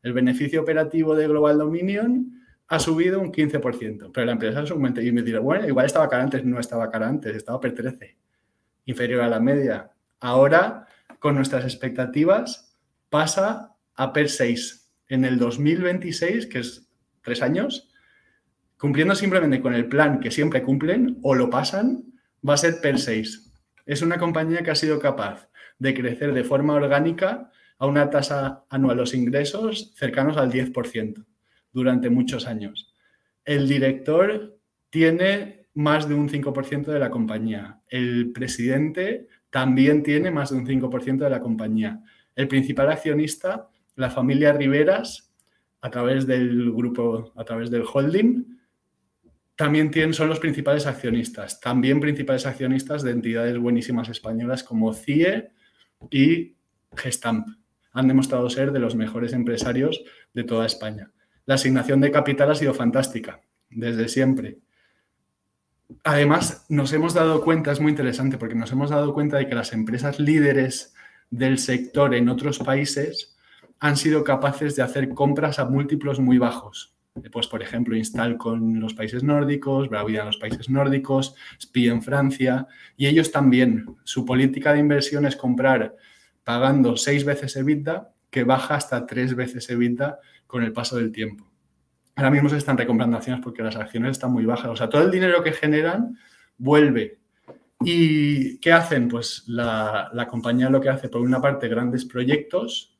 [0.02, 2.39] El beneficio operativo de Global Dominion
[2.70, 5.04] ha subido un 15%, pero la empresa es un 20%.
[5.04, 8.16] Y me dirá, bueno, igual estaba cara antes, no estaba cara antes, estaba per 13,
[8.84, 9.90] inferior a la media.
[10.20, 10.86] Ahora
[11.18, 12.78] con nuestras expectativas,
[13.08, 16.88] pasa a PER 6 en el 2026, que es
[17.22, 17.90] tres años,
[18.78, 22.04] cumpliendo simplemente con el plan que siempre cumplen o lo pasan,
[22.48, 23.52] va a ser PER 6.
[23.84, 28.64] Es una compañía que ha sido capaz de crecer de forma orgánica a una tasa
[28.70, 31.26] anual de los ingresos cercanos al 10%
[31.72, 32.94] durante muchos años.
[33.44, 34.58] El director
[34.90, 37.80] tiene más de un 5% de la compañía.
[37.88, 42.02] El presidente también tiene más de un 5% de la compañía.
[42.34, 45.32] El principal accionista, la familia Riveras,
[45.80, 48.44] a través del grupo, a través del holding,
[49.56, 51.60] también tienen, son los principales accionistas.
[51.60, 55.50] También principales accionistas de entidades buenísimas españolas como CIE
[56.10, 56.56] y
[56.96, 57.46] Gestamp.
[57.92, 61.12] Han demostrado ser de los mejores empresarios de toda España.
[61.50, 63.40] La asignación de capital ha sido fantástica,
[63.70, 64.58] desde siempre.
[66.04, 69.56] Además, nos hemos dado cuenta, es muy interesante, porque nos hemos dado cuenta de que
[69.56, 70.94] las empresas líderes
[71.28, 73.36] del sector en otros países
[73.80, 76.94] han sido capaces de hacer compras a múltiplos muy bajos.
[77.32, 82.02] Pues, por ejemplo, Install con los países nórdicos, Bravida en los países nórdicos, SPI en
[82.02, 83.96] Francia, y ellos también.
[84.04, 85.96] Su política de inversión es comprar
[86.44, 91.50] pagando seis veces EBITDA, que baja hasta tres veces EBITDA con el paso del tiempo.
[92.16, 94.70] Ahora mismo se están recomprando acciones porque las acciones están muy bajas.
[94.70, 96.16] O sea, todo el dinero que generan
[96.58, 97.18] vuelve.
[97.82, 99.08] ¿Y qué hacen?
[99.08, 102.98] Pues la, la compañía lo que hace, por una parte, grandes proyectos,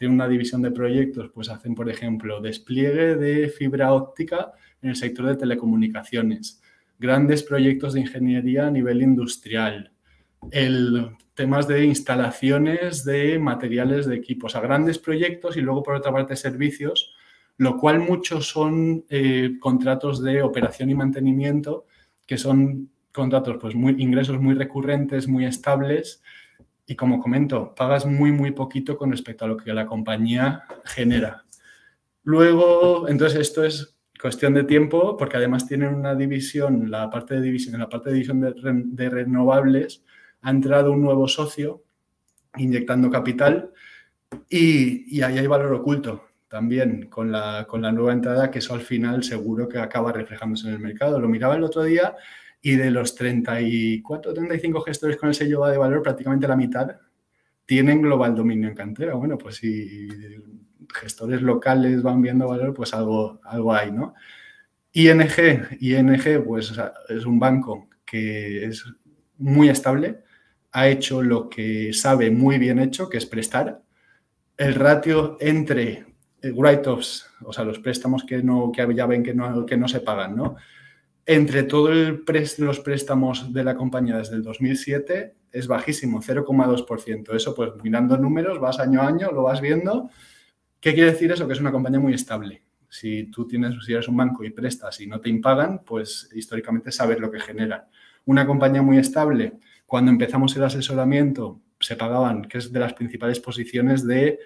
[0.00, 4.96] tiene una división de proyectos, pues hacen, por ejemplo, despliegue de fibra óptica en el
[4.96, 6.62] sector de telecomunicaciones,
[6.98, 9.92] grandes proyectos de ingeniería a nivel industrial,
[10.52, 11.10] el,
[11.40, 16.36] temas de instalaciones de materiales de equipos, a grandes proyectos y luego, por otra parte,
[16.36, 17.14] servicios,
[17.56, 21.86] lo cual muchos son eh, contratos de operación y mantenimiento,
[22.26, 26.22] que son contratos, pues, muy, ingresos muy recurrentes, muy estables,
[26.86, 31.46] y como comento, pagas muy, muy poquito con respecto a lo que la compañía genera.
[32.22, 37.40] Luego, entonces esto es cuestión de tiempo, porque además tienen una división, la parte de
[37.40, 40.04] división, en la parte de división de, renovables,
[40.42, 41.82] ha entrado un nuevo socio
[42.56, 43.72] inyectando capital
[44.48, 48.74] y, y ahí hay valor oculto también con la, con la nueva entrada, que eso
[48.74, 51.20] al final seguro que acaba reflejándose en el mercado.
[51.20, 52.16] Lo miraba el otro día
[52.60, 56.96] y de los 34, 35 gestores con el sello de valor, prácticamente la mitad
[57.64, 59.14] tienen global dominio en cantera.
[59.14, 60.08] Bueno, pues si
[60.92, 64.14] gestores locales van viendo valor, pues algo, algo hay, ¿no?
[64.92, 66.74] ING, ING pues
[67.08, 68.84] es un banco que es
[69.38, 70.24] muy estable,
[70.72, 73.82] ha hecho lo que sabe muy bien hecho, que es prestar.
[74.56, 76.06] El ratio entre
[76.42, 80.00] write-offs, o sea, los préstamos que, no, que ya ven que no, que no se
[80.00, 80.56] pagan, ¿no?
[81.30, 81.94] entre todos
[82.58, 87.36] los préstamos de la compañía desde el 2007 es bajísimo, 0,2%.
[87.36, 90.10] Eso, pues mirando números, vas año a año, lo vas viendo.
[90.80, 91.46] ¿Qué quiere decir eso?
[91.46, 92.64] Que es una compañía muy estable.
[92.88, 96.90] Si tú tienes, si eres un banco y prestas y no te impagan, pues históricamente
[96.90, 97.88] sabes lo que genera.
[98.24, 99.52] Una compañía muy estable,
[99.90, 104.38] cuando empezamos el asesoramiento, se pagaban, que es de las principales posiciones de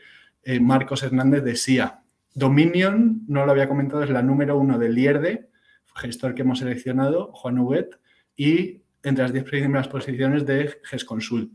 [0.42, 2.03] eh, Marcos Hernández de SIA.
[2.32, 5.51] Dominion, no lo había comentado, es la número uno del IERDE,
[5.97, 7.90] gestor que hemos seleccionado, Juan Huguet,
[8.34, 11.53] y entre las 10 primeras posiciones de GESConsult.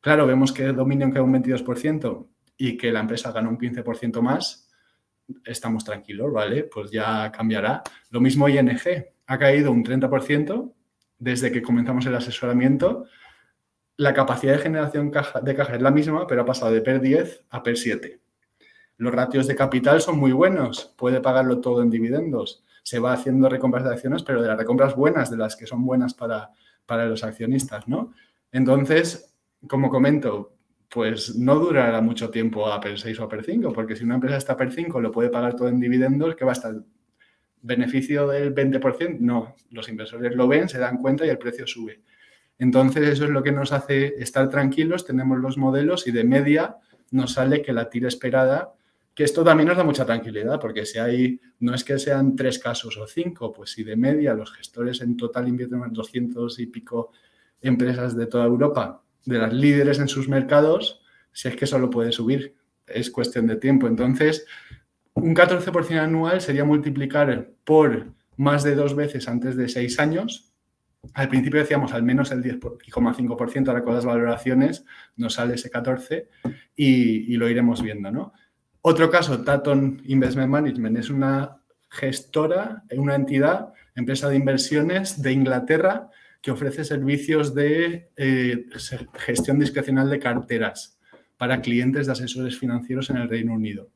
[0.00, 2.26] Claro, vemos que Dominion queda un 22%
[2.56, 4.70] y que la empresa gana un 15% más,
[5.44, 6.64] estamos tranquilos, ¿vale?
[6.64, 7.82] Pues ya cambiará.
[8.08, 8.70] Lo mismo ING,
[9.26, 10.72] ha caído un 30%
[11.18, 13.06] desde que comenzamos el asesoramiento.
[13.96, 15.10] La capacidad de generación
[15.42, 18.20] de caja es la misma, pero ha pasado de PER 10 a PER 7.
[18.98, 23.50] Los ratios de capital son muy buenos, puede pagarlo todo en dividendos se va haciendo
[23.50, 26.52] recompras de acciones, pero de las recompras buenas, de las que son buenas para,
[26.86, 28.14] para los accionistas, ¿no?
[28.50, 29.34] Entonces,
[29.68, 30.54] como comento,
[30.88, 34.14] pues no durará mucho tiempo a PER 6 o a PER 5, porque si una
[34.14, 36.76] empresa está PER 5 lo puede pagar todo en dividendos, que va a estar
[37.62, 42.00] beneficio del 20%, no, los inversores lo ven, se dan cuenta y el precio sube.
[42.58, 46.76] Entonces eso es lo que nos hace estar tranquilos, tenemos los modelos y de media
[47.10, 48.74] nos sale que la tira esperada
[49.18, 52.60] que esto también nos da mucha tranquilidad, porque si hay, no es que sean tres
[52.60, 56.66] casos o cinco, pues si de media los gestores en total invierten unas 200 y
[56.66, 57.10] pico
[57.60, 61.02] empresas de toda Europa, de las líderes en sus mercados,
[61.32, 62.54] si es que solo puede subir,
[62.86, 63.88] es cuestión de tiempo.
[63.88, 64.46] Entonces,
[65.22, 70.52] un 14% anual sería multiplicar por más de dos veces antes de seis años.
[71.14, 74.84] Al principio decíamos al menos el 10,5%, ahora con las valoraciones
[75.16, 76.26] nos sale ese 14%
[76.76, 78.32] y, lo iremos viendo, ¿no?
[78.80, 81.60] Otro caso, Taton Investment Management, es una
[81.90, 86.10] gestora, una entidad, empresa de inversiones de Inglaterra
[86.40, 88.66] que ofrece servicios de eh,
[89.14, 90.98] gestión discrecional de carteras
[91.36, 93.90] para clientes de asesores financieros en el Reino Unido.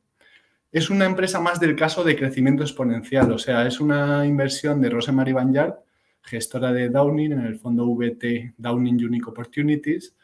[0.73, 4.89] Es una empresa más del caso de crecimiento exponencial, o sea, es una inversión de
[4.89, 5.75] Rosemary Banyard,
[6.23, 10.17] gestora de Downing en el fondo VT Downing Unique Opportunities.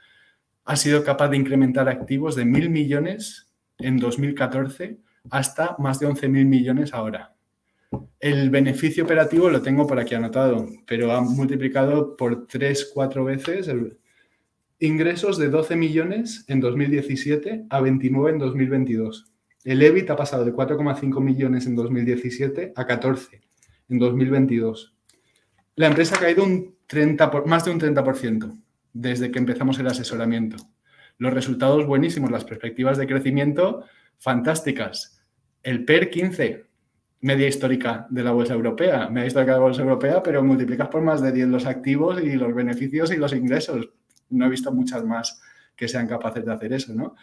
[0.65, 6.31] Ha sido capaz de incrementar activos de mil millones en 2014 hasta más de 11.000
[6.47, 7.35] millones ahora.
[8.19, 13.71] El beneficio operativo lo tengo por aquí anotado, pero ha multiplicado por 3, 4 veces
[14.81, 19.33] ingresos de 12 millones en 2017 a 29 en 2022.
[19.69, 23.43] El EBIT ha pasado de 4,5 millones en 2017 a 14
[23.91, 24.95] en 2022.
[25.77, 28.59] La empresa ha caído un 30 más de un 30%
[28.95, 30.57] desde que empezamos el asesoramiento
[31.19, 33.85] los resultados buenísimos, las perspectivas de crecimiento
[34.17, 35.21] fantásticas.
[35.63, 36.65] El PER 15,
[37.21, 41.03] media histórica de la bolsa europea, media histórica de la bolsa europea, pero multiplicas por
[41.03, 43.91] más de 10 los activos y los beneficios y los ingresos.
[44.31, 45.43] No he visto muchas más
[45.77, 47.17] que sean capaces de hacer eso, ¿no?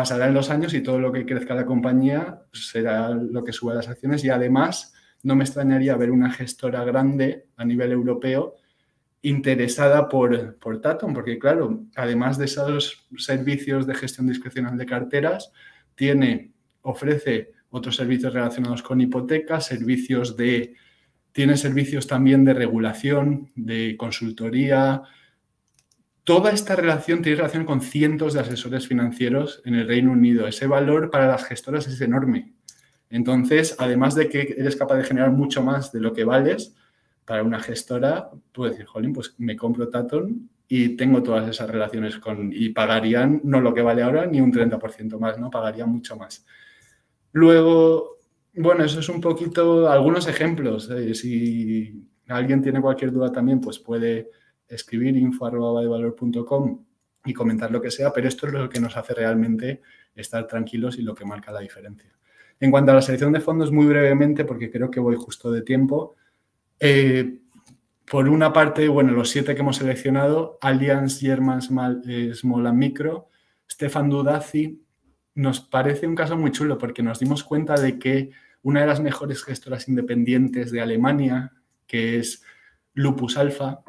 [0.00, 3.86] Pasarán los años y todo lo que crezca la compañía será lo que suba las
[3.86, 8.54] acciones y además no me extrañaría ver una gestora grande a nivel europeo
[9.20, 15.52] interesada por, por Tatum, porque claro, además de esos servicios de gestión discrecional de carteras,
[15.94, 20.76] tiene, ofrece otros servicios relacionados con hipotecas, servicios de,
[21.32, 25.02] tiene servicios también de regulación, de consultoría.
[26.30, 30.46] Toda esta relación tiene relación con cientos de asesores financieros en el Reino Unido.
[30.46, 32.52] Ese valor para las gestoras es enorme.
[33.10, 36.76] Entonces, además de que eres capaz de generar mucho más de lo que vales,
[37.24, 42.16] para una gestora, puedes decir, jolín, pues me compro Taton y tengo todas esas relaciones
[42.18, 45.50] con, y pagarían no lo que vale ahora ni un 30% más, ¿no?
[45.50, 46.46] Pagarían mucho más.
[47.32, 48.18] Luego,
[48.54, 50.88] bueno, eso es un poquito, algunos ejemplos.
[50.92, 51.12] ¿eh?
[51.12, 54.30] Si alguien tiene cualquier duda también, pues puede
[54.70, 56.84] escribir info.valor.com
[57.24, 59.82] y comentar lo que sea, pero esto es lo que nos hace realmente
[60.14, 62.10] estar tranquilos y lo que marca la diferencia.
[62.58, 65.62] En cuanto a la selección de fondos, muy brevemente, porque creo que voy justo de
[65.62, 66.16] tiempo,
[66.78, 67.40] eh,
[68.10, 72.78] por una parte, bueno, los siete que hemos seleccionado, Allianz, German Small, eh, Small and
[72.78, 73.28] Micro,
[73.70, 74.82] Stefan Dudazi,
[75.34, 78.30] nos parece un caso muy chulo porque nos dimos cuenta de que
[78.62, 81.52] una de las mejores gestoras independientes de Alemania,
[81.86, 82.42] que es
[82.94, 83.84] Lupus Alpha,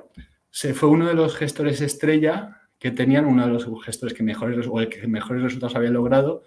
[0.52, 4.68] se fue uno de los gestores estrella que tenían uno de los gestores que mejores
[4.70, 6.44] o el que mejores resultados había logrado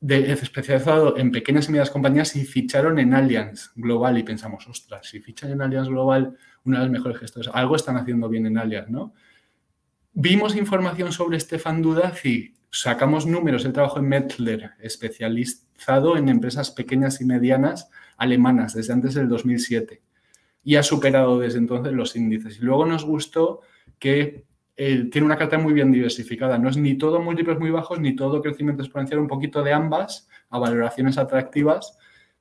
[0.00, 5.08] de, especializado en pequeñas y medianas compañías y ficharon en Allianz Global y pensamos, ostras,
[5.08, 8.58] si fichan en Allianz Global, una de las mejores gestores, algo están haciendo bien en
[8.58, 9.14] Allianz, ¿no?
[10.12, 13.64] Vimos información sobre Stefan Dudaz y sacamos números.
[13.64, 20.02] Él trabajó en Mettler, especializado en empresas pequeñas y medianas alemanas desde antes del 2007
[20.62, 22.58] y ha superado desde entonces los índices.
[22.58, 23.60] Y luego nos gustó
[23.98, 24.44] que
[24.76, 26.58] tiene una cartera muy bien diversificada.
[26.58, 30.28] No es ni todo múltiplos muy bajos ni todo crecimiento exponencial, un poquito de ambas
[30.48, 31.98] a valoraciones atractivas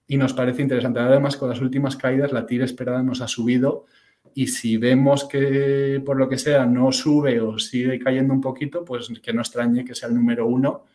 [0.08, 1.00] y nos parece interesante.
[1.00, 3.86] Además, con las últimas caídas, la tira esperada nos ha subido
[4.34, 8.86] y si vemos que por lo que sea no sube o sigue cayendo un poquito,
[8.86, 10.86] pues que no extrañe que sea el número uno,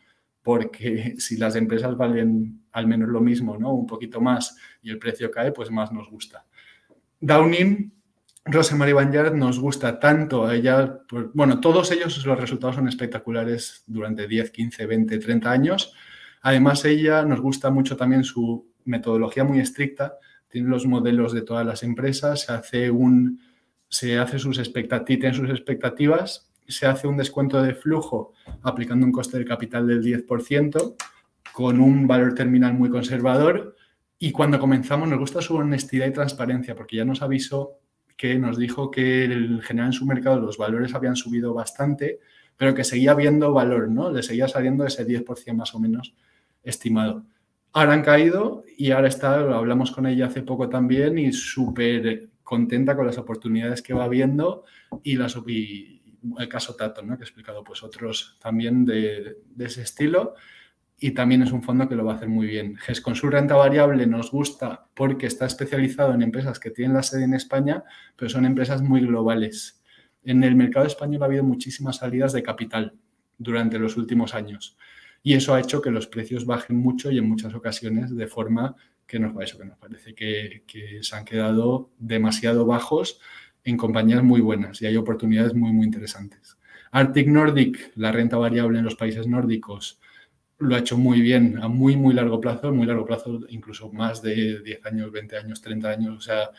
[0.41, 3.73] porque si las empresas valen al menos lo mismo, ¿no?
[3.73, 6.45] Un poquito más y el precio cae, pues más nos gusta.
[7.25, 7.91] Downing
[8.45, 10.51] Rosemary Banyard nos gusta tanto.
[10.51, 10.99] Ella,
[11.33, 15.93] bueno, todos ellos los resultados son espectaculares durante 10, 15, 20, 30 años.
[16.43, 20.19] Además, ella nos gusta mucho también su metodología muy estricta.
[20.47, 23.41] Tiene los modelos de todas las empresas, se hace un,
[23.89, 29.39] se hace sus expectativas, sus expectativas, se hace un descuento de flujo aplicando un coste
[29.39, 30.95] de capital del 10%
[31.53, 33.75] con un valor terminal muy conservador.
[34.17, 37.79] Y cuando comenzamos nos gusta su honestidad y transparencia porque ya nos avisó
[38.15, 42.19] que nos dijo que en general en su mercado los valores habían subido bastante,
[42.55, 44.09] pero que seguía habiendo valor, ¿no?
[44.09, 46.15] Le seguía saliendo ese 10% más o menos
[46.63, 47.25] estimado.
[47.73, 52.95] Ahora han caído y ahora está, hablamos con ella hace poco también y súper contenta
[52.95, 54.63] con las oportunidades que va viendo
[55.03, 57.17] y, las, el caso Tato, ¿no?
[57.17, 60.35] que he explicado pues otros también de ese estilo
[60.97, 62.77] y también es un fondo que lo va a hacer muy bien.
[62.77, 67.03] GES con su renta variable nos gusta porque está especializado en empresas que tienen la
[67.03, 67.83] sede en España,
[68.15, 69.81] pero son empresas muy globales.
[70.23, 72.93] En el mercado español ha habido muchísimas salidas de capital
[73.37, 74.77] durante los últimos años
[75.21, 78.75] y eso ha hecho que los precios bajen mucho y en muchas ocasiones de forma
[79.05, 83.19] que nos, eso, que nos parece que, que se han quedado demasiado bajos
[83.63, 86.57] en compañías muy buenas y hay oportunidades muy, muy interesantes.
[86.91, 89.99] Arctic Nordic, la renta variable en los países nórdicos,
[90.57, 94.21] lo ha hecho muy bien a muy, muy largo plazo, muy largo plazo, incluso más
[94.21, 96.49] de 10 años, 20 años, 30 años, o sea,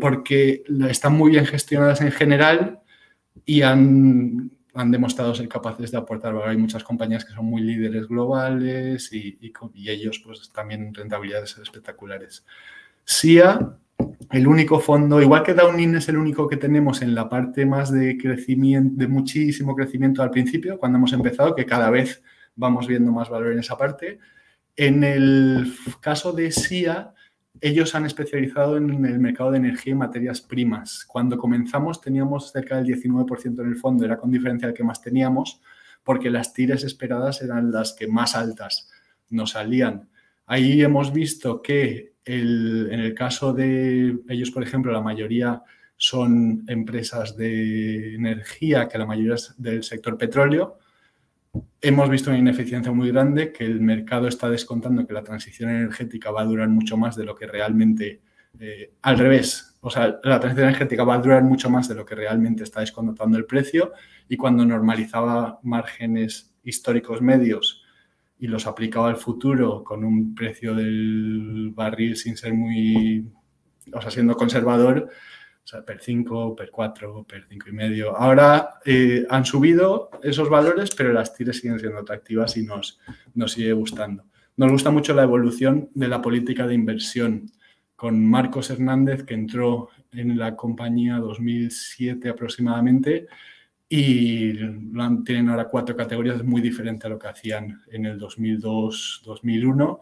[0.00, 2.80] porque están muy bien gestionadas en general
[3.44, 6.48] y han, han demostrado ser capaces de aportar valor.
[6.48, 9.38] Hay muchas compañías que son muy líderes globales y,
[9.74, 12.44] y, ellos pues también rentabilidades espectaculares.
[13.04, 13.76] SIA,
[14.30, 17.92] el único fondo, igual que Downing es el único que tenemos en la parte más
[17.92, 22.22] de crecimiento, de muchísimo crecimiento al principio, cuando hemos empezado, que cada vez
[22.60, 24.18] vamos viendo más valor en esa parte.
[24.76, 27.14] En el caso de SIA,
[27.60, 31.04] ellos han especializado en el mercado de energía y materias primas.
[31.06, 35.00] Cuando comenzamos teníamos cerca del 19% en el fondo, era con diferencia el que más
[35.00, 35.60] teníamos,
[36.04, 38.90] porque las tires esperadas eran las que más altas
[39.30, 40.08] nos salían.
[40.46, 45.62] Ahí hemos visto que en el caso de ellos, por ejemplo, la mayoría
[45.96, 50.78] son empresas de energía, que la mayoría es del sector petróleo,
[51.80, 56.30] hemos visto una ineficiencia muy grande, que el mercado está descontando que la transición energética
[56.30, 58.22] va a durar mucho más de lo que realmente,
[58.58, 62.04] eh, al revés, o sea, la transición energética va a durar mucho más de lo
[62.04, 63.92] que realmente está descontando el precio
[64.28, 67.82] y cuando normalizaba márgenes históricos medios
[68.38, 73.26] y los aplicaba al futuro con un precio del barril sin ser muy,
[73.92, 75.10] o sea, siendo conservador,
[75.64, 78.16] sea, per 5, per 4, per 5 y medio.
[78.16, 82.98] Ahora eh, han subido esos valores, pero las tires siguen siendo atractivas y nos,
[83.34, 84.24] nos sigue gustando.
[84.56, 87.50] Nos gusta mucho la evolución de la política de inversión
[87.96, 93.28] con Marcos Hernández, que entró en la compañía 2007 aproximadamente
[93.92, 94.52] y
[95.24, 100.00] tienen ahora cuatro categorías muy diferentes a lo que hacían en el 2002-2001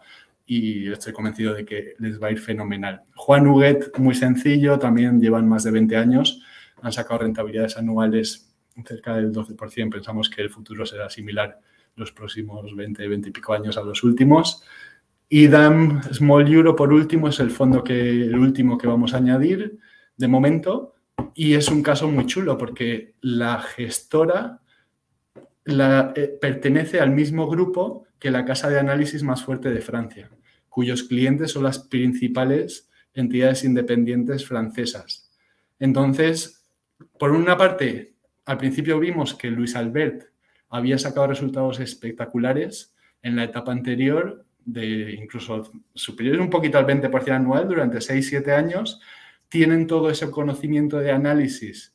[0.51, 3.03] y estoy convencido de que les va a ir fenomenal.
[3.14, 6.42] Juan Huguet, muy sencillo, también llevan más de 20 años,
[6.80, 11.61] han sacado rentabilidades anuales cerca del 12%, pensamos que el futuro será similar
[11.96, 14.62] los próximos 20, 20 y pico años a los últimos.
[15.28, 19.18] Y DAM Small Euro, por último, es el fondo que, el último que vamos a
[19.18, 19.78] añadir
[20.16, 20.94] de momento,
[21.34, 24.61] y es un caso muy chulo porque la gestora
[25.66, 30.30] eh, pertenece al mismo grupo que la casa de análisis más fuerte de Francia
[30.69, 35.31] cuyos clientes son las principales entidades independientes francesas.
[35.79, 36.64] Entonces,
[37.19, 38.14] por una parte,
[38.45, 40.25] al principio vimos que Luis Albert
[40.71, 47.31] había sacado resultados espectaculares en la etapa anterior, de incluso superiores un poquito al 20%
[47.31, 49.01] anual durante 6-7 años,
[49.49, 51.95] tienen todo ese conocimiento de análisis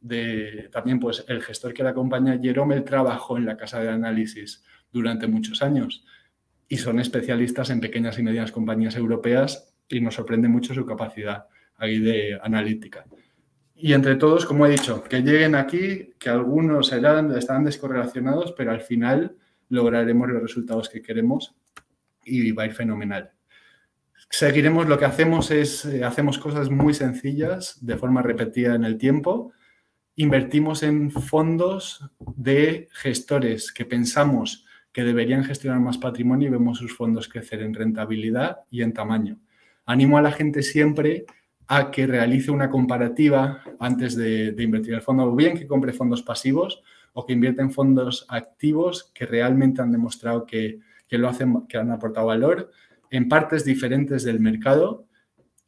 [0.00, 4.64] de también pues el gestor que la acompaña, Jerome, trabajó en la casa de análisis
[4.92, 6.04] durante muchos años
[6.68, 11.46] y son especialistas en pequeñas y medianas compañías europeas y nos sorprende mucho su capacidad
[11.76, 13.06] ahí de analítica.
[13.74, 18.72] Y entre todos, como he dicho, que lleguen aquí, que algunos serán, están descorrelacionados, pero
[18.72, 19.36] al final
[19.68, 21.54] lograremos los resultados que queremos
[22.24, 23.30] y va a ir fenomenal.
[24.30, 28.98] Seguiremos, lo que hacemos es, eh, hacemos cosas muy sencillas de forma repetida en el
[28.98, 29.52] tiempo.
[30.16, 32.04] Invertimos en fondos
[32.36, 34.66] de gestores que pensamos
[34.98, 39.38] que deberían gestionar más patrimonio y vemos sus fondos crecer en rentabilidad y en tamaño.
[39.86, 41.24] Animo a la gente siempre
[41.68, 46.24] a que realice una comparativa antes de, invertir el fondo, o bien que compre fondos
[46.24, 46.82] pasivos
[47.12, 51.78] o que invierte en fondos activos que realmente han demostrado que, que lo hacen, que
[51.78, 52.72] han aportado valor
[53.08, 55.06] en partes diferentes del mercado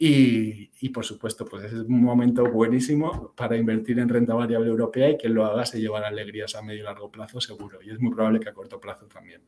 [0.02, 5.18] y, por supuesto, pues es un momento buenísimo para invertir en renta variable europea y
[5.18, 7.82] que lo haga se llevará alegrías a medio y largo plazo seguro.
[7.82, 9.42] Y es muy probable que a corto plazo también.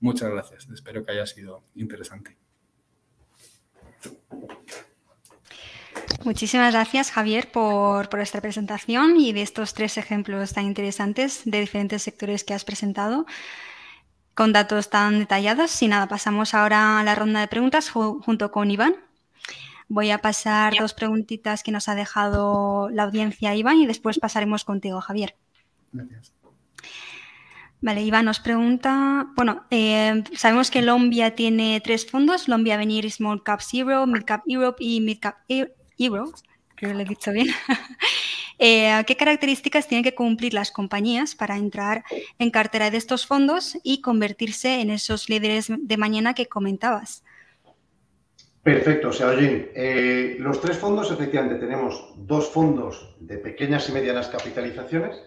[0.00, 0.68] Muchas gracias.
[0.68, 2.36] Espero que haya sido interesante.
[6.22, 11.60] Muchísimas gracias, Javier, por, por, esta presentación y de estos tres ejemplos tan interesantes de
[11.60, 13.24] diferentes sectores que has presentado
[14.34, 15.70] con datos tan detallados.
[15.70, 19.03] Sin nada, pasamos ahora a la ronda de preguntas junto con Iván.
[19.88, 24.64] Voy a pasar dos preguntitas que nos ha dejado la audiencia Iván y después pasaremos
[24.64, 25.36] contigo, Javier.
[25.92, 26.32] Gracias.
[27.84, 33.42] Vale, Iván nos pregunta, bueno, eh, sabemos que Lombia tiene tres fondos, Lombia Venir Small
[33.42, 35.36] Cap Zero, Mid Cap Europe y Mid Cap
[35.98, 36.32] Euro,
[36.76, 37.48] creo que lo he dicho bien.
[38.60, 42.04] Eh, ¿Qué características tienen que cumplir las compañías para entrar
[42.38, 47.24] en cartera de estos fondos y convertirse en esos líderes de mañana que comentabas?
[48.64, 49.72] Perfecto, Seoyin.
[49.74, 55.22] Eh, los tres fondos, efectivamente, tenemos dos fondos de pequeñas y medianas capitalizaciones.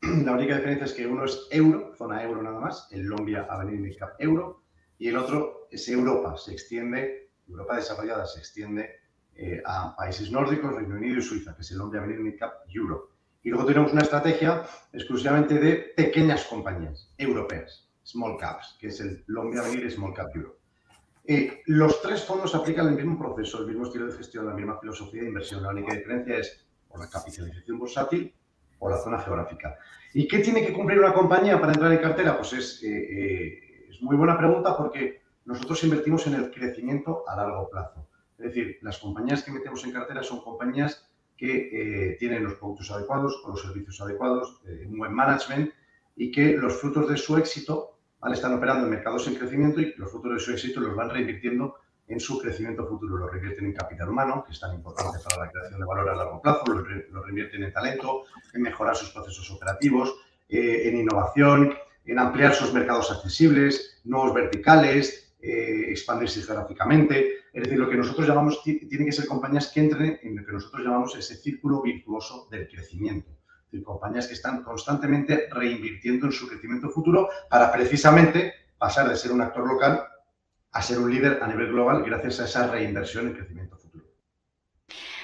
[0.00, 3.92] La única diferencia es que uno es euro, zona euro nada más, el Lombia Avenida
[3.98, 4.62] Cap Euro,
[4.96, 8.90] y el otro es Europa, se extiende, Europa desarrollada se extiende
[9.34, 13.10] eh, a países nórdicos, Reino Unido y Suiza, que es el Lombia Avenida Cap Euro.
[13.42, 19.24] Y luego tenemos una estrategia exclusivamente de pequeñas compañías europeas, small caps, que es el
[19.26, 20.61] Lombia Avenida Small Cap Euro.
[21.24, 24.78] Eh, los tres fondos aplican el mismo proceso, el mismo estilo de gestión, la misma
[24.80, 25.62] filosofía de inversión.
[25.62, 28.34] La única diferencia es por la capitalización bursátil
[28.80, 29.78] o la zona geográfica.
[30.14, 32.36] ¿Y qué tiene que cumplir una compañía para entrar en cartera?
[32.36, 37.36] Pues es, eh, eh, es muy buena pregunta porque nosotros invertimos en el crecimiento a
[37.36, 38.08] largo plazo.
[38.38, 43.42] Es decir, las compañías que metemos en cartera son compañías que tienen los productos adecuados
[43.44, 45.72] o los servicios adecuados, un buen management
[46.14, 47.91] y que los frutos de su éxito
[48.30, 51.74] están operando en mercados en crecimiento y los frutos de su éxito los van reinvirtiendo
[52.06, 53.16] en su crecimiento futuro.
[53.16, 56.14] Lo reinvierten en capital humano, que es tan importante para la creación de valor a
[56.14, 60.14] largo plazo, lo, reinvierten en talento, en mejorar sus procesos operativos,
[60.48, 67.38] eh, en innovación, en ampliar sus mercados accesibles, nuevos verticales, eh, expandirse geográficamente.
[67.52, 70.52] Es decir, lo que nosotros llamamos, tiene que ser compañías que entren en lo que
[70.52, 73.30] nosotros llamamos ese círculo virtuoso del crecimiento
[73.80, 79.40] compañías que están constantemente reinvirtiendo en su crecimiento futuro para precisamente pasar de ser un
[79.40, 80.06] actor local
[80.72, 84.04] a ser un líder a nivel global gracias a esa reinversión en crecimiento futuro.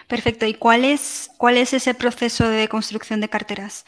[0.07, 0.47] Perfecto.
[0.47, 3.85] ¿Y cuál es, cuál es ese proceso de construcción de carteras?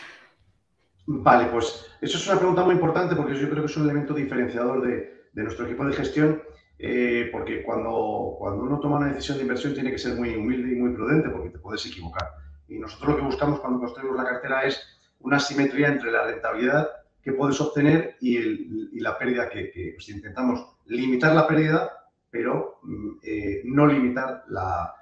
[1.06, 4.14] Vale, pues eso es una pregunta muy importante porque yo creo que es un elemento
[4.14, 6.42] diferenciador de, nuestro equipo de gestión,
[6.78, 10.72] eh, porque cuando, cuando uno toma una decisión de inversión tiene que ser muy humilde
[10.72, 12.28] y muy prudente porque te puedes equivocar.
[12.70, 14.80] Y nosotros lo que buscamos cuando construimos la cartera es
[15.20, 16.88] una simetría entre la rentabilidad
[17.22, 21.90] que puedes obtener y, la pérdida que, pues, intentamos limitar la pérdida,
[22.30, 24.94] pero mm, eh, no limitar la,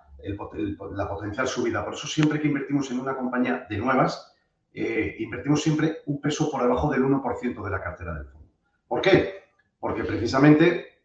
[0.92, 1.84] la potencial subida.
[1.84, 4.34] Por eso siempre que invertimos en una compañía de nuevas,
[4.72, 8.48] eh, invertimos siempre un peso por debajo del 1% de la cartera del fondo.
[8.86, 9.34] ¿Por qué?
[9.78, 11.00] Porque precisamente,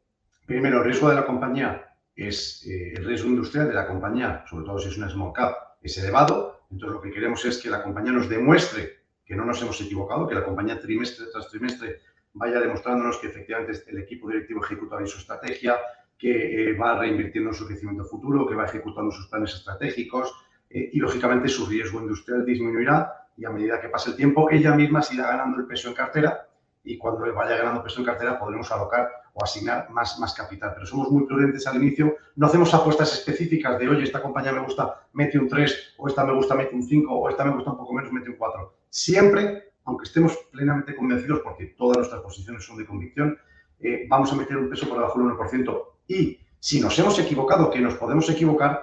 [0.46, 4.66] primero, el riesgo de la compañía es eh, el riesgo industrial de la compañía, sobre
[4.66, 6.62] todo si es una small cap, es elevado.
[6.72, 10.28] Entonces, lo que queremos es que la compañía nos demuestre que no nos hemos equivocado,
[10.28, 12.00] que la compañía trimestre tras trimestre
[12.34, 15.78] vaya demostrándonos que efectivamente el equipo directivo ejecuta bien su estrategia,
[16.18, 20.34] que eh, va reinvirtiendo en su crecimiento futuro, que va ejecutando sus planes estratégicos
[20.70, 25.04] y, lógicamente, su riesgo industrial disminuirá y a medida que pase el tiempo, ella misma
[25.04, 26.48] se irá ganando el peso en cartera
[26.84, 30.72] y cuando vaya ganando peso en cartera podremos alocar o asignar más, más capital.
[30.76, 34.62] Pero somos muy prudentes al inicio, no hacemos apuestas específicas de, oye, esta compañía me
[34.62, 37.72] gusta, mete un 3, o esta me gusta, mete un 5, o esta me gusta
[37.72, 38.74] un poco menos, mete un 4.
[38.90, 43.38] Siempre, aunque estemos plenamente convencidos, porque todas nuestras posiciones son de convicción,
[43.80, 45.84] eh, vamos a meter un peso por debajo del 1%.
[46.08, 48.82] Y si nos hemos equivocado, que nos podemos equivocar,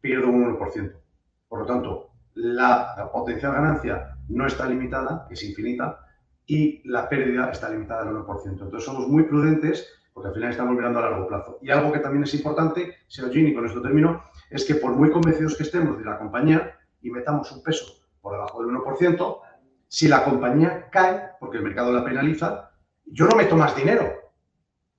[0.00, 0.92] pierdo un 1%.
[1.48, 6.06] Por lo tanto, la potencial ganancia no está limitada, es infinita,
[6.50, 8.44] y la pérdida está limitada al 1%.
[8.50, 11.58] Entonces somos muy prudentes porque al final estamos mirando a largo plazo.
[11.62, 15.12] Y algo que también es importante, señor Gini, con esto termino, es que por muy
[15.12, 17.84] convencidos que estemos de la compañía y metamos un peso
[18.20, 19.38] por debajo del 1%,
[19.86, 22.72] si la compañía cae, porque el mercado la penaliza,
[23.04, 24.12] yo no meto más dinero.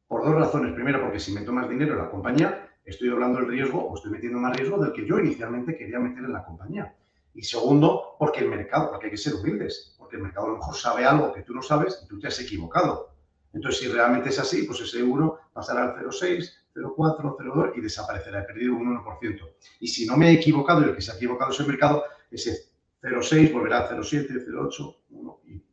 [0.08, 0.74] Por dos razones.
[0.74, 4.12] Primero, porque si meto más dinero en la compañía, estoy doblando el riesgo o estoy
[4.12, 6.96] metiendo más riesgo del que yo inicialmente quería meter en la compañía.
[7.34, 10.58] Y segundo, porque el mercado, porque hay que ser humildes, porque el mercado a lo
[10.58, 13.16] mejor sabe algo que tú no sabes y tú te has equivocado.
[13.54, 18.42] Entonces, si realmente es así, pues ese 1 pasará al 0,6, 0,4, 0,2 y desaparecerá.
[18.42, 19.50] He perdido un 1%.
[19.80, 22.04] Y si no me he equivocado y el que se ha equivocado es el mercado,
[22.30, 22.72] ese
[23.02, 25.64] 0,6 volverá a 0,7, 0,8, 1 y,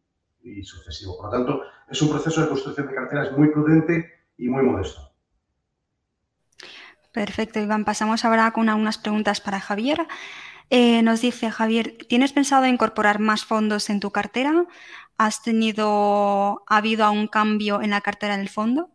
[0.43, 1.17] y sucesivo.
[1.17, 5.09] Por lo tanto, es un proceso de construcción de carteras muy prudente y muy modesto.
[7.13, 7.85] Perfecto, Iván.
[7.85, 10.07] Pasamos ahora con algunas preguntas para Javier.
[10.71, 14.67] Eh, nos dice Javier, ¿tienes pensado incorporar más fondos en tu cartera?
[15.17, 18.91] ¿Has tenido, ha habido un cambio en la cartera del fondo?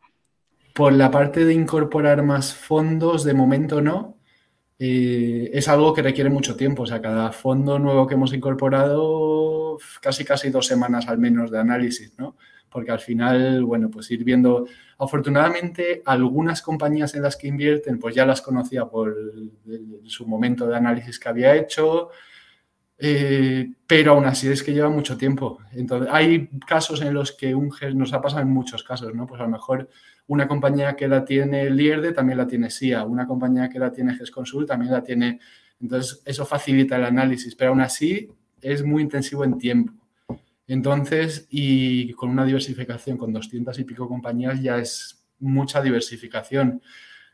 [0.74, 4.18] Por la parte de incorporar más fondos, de momento no.
[4.80, 6.84] Eh, es algo que requiere mucho tiempo.
[6.84, 11.60] O sea, cada fondo nuevo que hemos incorporado, casi casi dos semanas al menos de
[11.60, 12.38] análisis, ¿no?
[12.74, 14.66] Porque al final, bueno, pues ir viendo
[15.04, 19.14] Afortunadamente, algunas compañías en las que invierten, pues ya las conocía por
[20.06, 22.10] su momento de análisis que había hecho,
[22.98, 25.60] eh, pero aún así es que lleva mucho tiempo.
[25.74, 29.28] Entonces, hay casos en los que un nos ha pasado en muchos casos, ¿no?
[29.28, 29.90] Pues a lo mejor
[30.28, 34.16] una compañía que la tiene Lierde también la tiene SIA, una compañía que la tiene
[34.16, 35.40] GESConsul también la tiene.
[35.82, 38.30] Entonces, eso facilita el análisis, pero aún así
[38.62, 39.94] es muy intensivo en tiempo.
[40.68, 46.82] Entonces, y con una diversificación, con 200 y pico compañías, ya es mucha diversificación.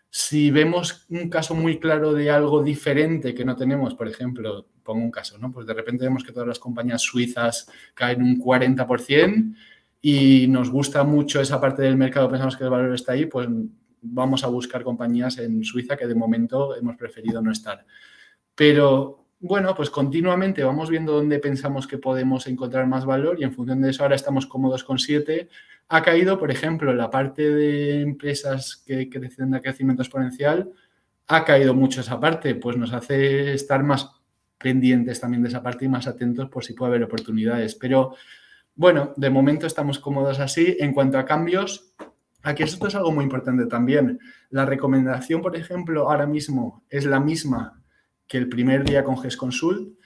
[0.09, 5.03] Si vemos un caso muy claro de algo diferente que no tenemos, por ejemplo, pongo
[5.03, 5.51] un caso, ¿no?
[5.51, 9.53] Pues de repente vemos que todas las compañías suizas caen un 40%
[10.01, 13.47] y nos gusta mucho esa parte del mercado, pensamos que el valor está ahí, pues
[14.01, 17.85] vamos a buscar compañías en Suiza que de momento hemos preferido no estar.
[18.55, 23.53] Pero bueno, pues continuamente vamos viendo dónde pensamos que podemos encontrar más valor y en
[23.53, 25.47] función de eso ahora estamos cómodos con 7.
[25.87, 30.71] Ha caído, por ejemplo, la parte de empresas que crecen de crecimiento exponencial,
[31.27, 34.11] ha caído mucho esa parte, pues nos hace estar más
[34.57, 37.75] pendientes también de esa parte y más atentos por si puede haber oportunidades.
[37.75, 38.15] Pero
[38.75, 40.75] bueno, de momento estamos cómodos así.
[40.79, 41.93] En cuanto a cambios,
[42.43, 44.19] aquí esto es algo muy importante también.
[44.49, 47.78] La recomendación, por ejemplo, ahora mismo es la misma
[48.29, 49.97] que el primer día con GESConsult,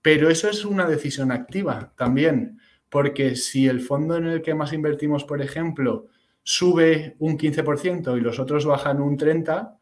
[0.00, 4.72] pero eso es una decisión activa también, porque si el fondo en el que más
[4.72, 6.06] invertimos, por ejemplo,
[6.42, 9.76] sube un 15% y los otros bajan un 30%,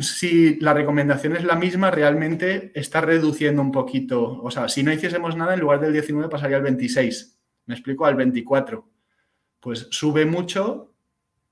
[0.00, 4.40] si la recomendación es la misma, realmente está reduciendo un poquito.
[4.42, 7.38] O sea, si no hiciésemos nada, en lugar del 19 pasaría al 26.
[7.66, 8.88] Me explico, al 24.
[9.60, 10.92] Pues sube mucho,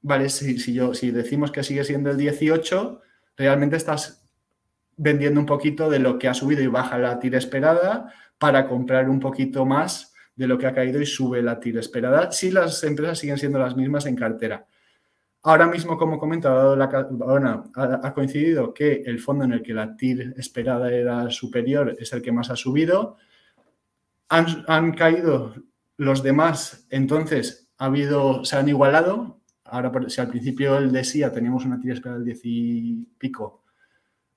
[0.03, 0.29] ¿vale?
[0.29, 3.01] Si, si, yo, si decimos que sigue siendo el 18,
[3.37, 4.24] realmente estás
[4.97, 9.09] vendiendo un poquito de lo que ha subido y baja la tira esperada para comprar
[9.09, 12.83] un poquito más de lo que ha caído y sube la tira esperada si las
[12.85, 14.67] empresas siguen siendo las mismas en cartera.
[15.47, 20.35] Ahora mismo, como comento, ha, ha, coincidido que el fondo en el que la TIR
[20.39, 23.17] esperada era superior es el que más ha subido.
[24.31, 25.55] han, caído
[25.99, 29.39] los demás, entonces ha habido, se han igualado.
[29.65, 33.64] Ahora, si al principio el de SIA teníamos una tira esperada del 10 y pico,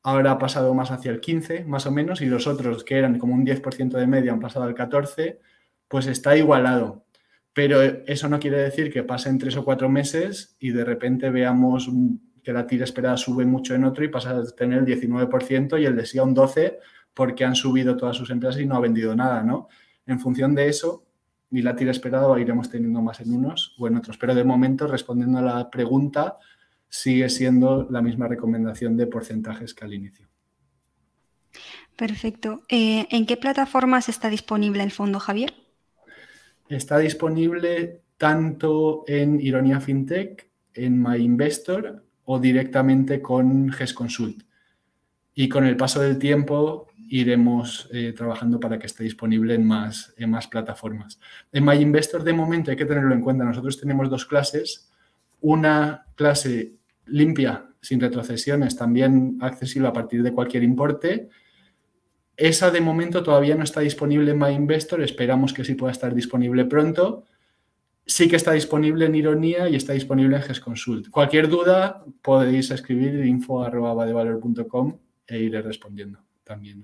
[0.08, 3.20] ahora ha pasado más hacia el 15, más o menos, y los otros, que eran
[3.20, 5.42] como un 10% de media, han pasado al 14,
[5.90, 7.04] pues está igualado.
[7.52, 11.90] Pero eso no quiere decir que pasen tres o cuatro meses y de repente veamos
[12.42, 15.86] que la tira esperada sube mucho en otro y pasa a tener el 19% y
[15.86, 16.78] el de SIA un 12%
[17.14, 19.68] porque han subido todas sus empresas y no ha vendido nada, ¿no?
[20.06, 21.04] En función de eso,
[21.52, 24.18] y la tira esperada iremos teniendo más en unos o en otros.
[24.18, 26.38] Pero de momento, respondiendo a la pregunta,
[26.90, 30.28] sigue siendo la misma recomendación de porcentajes que al inicio.
[31.96, 32.62] Perfecto.
[32.70, 35.54] Eh, ¿En qué plataformas está disponible el fondo, Javier?
[36.70, 44.44] Está disponible tanto en Ironía FinTech, en MyInvestor o directamente con GESConsult.
[45.34, 50.14] Y con el paso del tiempo iremos eh, trabajando para que esté disponible en más,
[50.18, 51.20] en más plataformas.
[51.52, 53.44] En MyInvestor de momento hay que tenerlo en cuenta.
[53.44, 54.92] Nosotros tenemos dos clases.
[55.40, 56.77] Una clase
[57.08, 61.30] limpia, sin retrocesiones, también accesible a partir de cualquier importe.
[62.36, 65.02] Esa de momento todavía no está disponible en MyInvestor.
[65.02, 67.26] Esperamos que sí pueda estar disponible pronto.
[68.06, 71.10] Sí que está disponible en Ironía y está disponible en GESConsult.
[71.10, 76.84] Cualquier duda podéis escribir info.badevalor.com e iré respondiendo también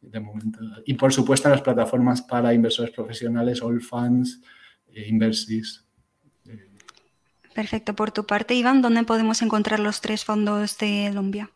[0.00, 0.60] de momento.
[0.86, 4.40] Y por supuesto en las plataformas para inversores profesionales, All Funds,
[4.88, 5.84] eh, Inversis.
[7.54, 7.94] Perfecto.
[7.94, 11.50] Por tu parte, Iván, ¿dónde podemos encontrar los tres fondos de Lombia?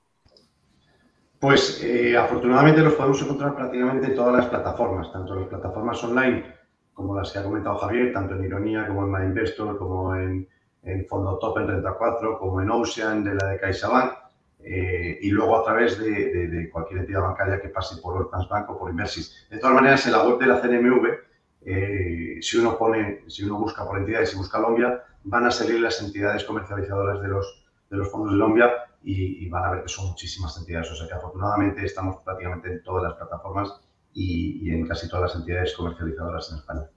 [1.38, 6.02] Pues eh, afortunadamente los podemos encontrar prácticamente en todas las plataformas, tanto en las plataformas
[6.02, 6.44] online
[6.94, 10.48] como las que ha comentado Javier, tanto en Ironía como en MyInvestor, como en,
[10.84, 14.12] en Fondo Top en Renta 4, como en Ocean de la de CaixaBank
[14.60, 18.78] eh, y luego a través de, cualquier entidad bancaria que pase por Orphans Bank o
[18.78, 19.46] por Inversis.
[19.50, 21.08] De todas maneras, en la web de la CNMV,
[21.66, 25.80] eh, si uno pone, si uno busca por entidades y busca Lombia, van a salir
[25.80, 28.70] las entidades comercializadoras de los, de los fondos de Lombia
[29.02, 30.90] y, van a ver que son muchísimas entidades.
[30.90, 33.80] O sea que afortunadamente estamos prácticamente en todas las plataformas
[34.12, 36.88] y en casi todas las entidades comercializadoras en España.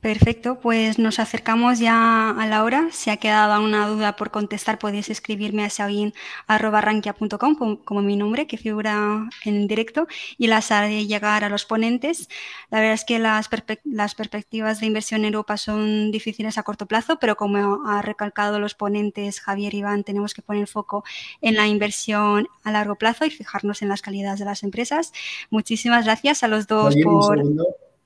[0.00, 2.88] Perfecto, pues nos acercamos ya a la hora.
[2.90, 8.56] Si ha quedado una duda por contestar, podéis escribirme a saoin.rankia.com como, mi nombre que
[8.56, 12.30] figura en directo y las haré llegar a los ponentes.
[12.70, 13.50] La verdad es que las,
[13.84, 18.58] las perspectivas de inversión en Europa son difíciles a corto plazo, pero como ha recalcado
[18.58, 21.04] los ponentes Javier y Iván, tenemos que poner foco
[21.42, 25.12] en la inversión a largo plazo y fijarnos en las calidades de las empresas.
[25.50, 27.42] Muchísimas gracias a los dos por...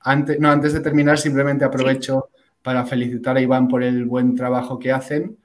[0.06, 2.28] Antes, no, antes de terminar, simplemente aprovecho
[2.62, 5.38] para felicitar a Iván por el buen trabajo que hacen,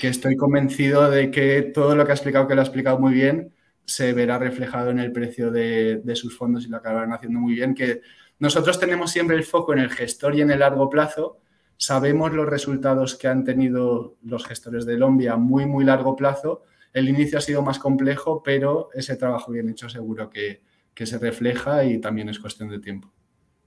[0.00, 3.12] que estoy convencido de que todo lo que ha explicado, que lo ha explicado muy
[3.12, 3.52] bien,
[3.84, 7.74] se verá reflejado en el precio de, sus fondos y lo acabarán haciendo muy bien,
[7.74, 8.02] que
[8.38, 11.38] nosotros tenemos siempre el foco en el gestor y en el largo plazo,
[11.76, 16.62] sabemos los resultados que han tenido los gestores de Lombia a muy, muy largo plazo.
[16.92, 20.60] El inicio ha sido más complejo, pero ese trabajo bien hecho seguro que
[21.06, 23.12] se refleja y también es cuestión de tiempo.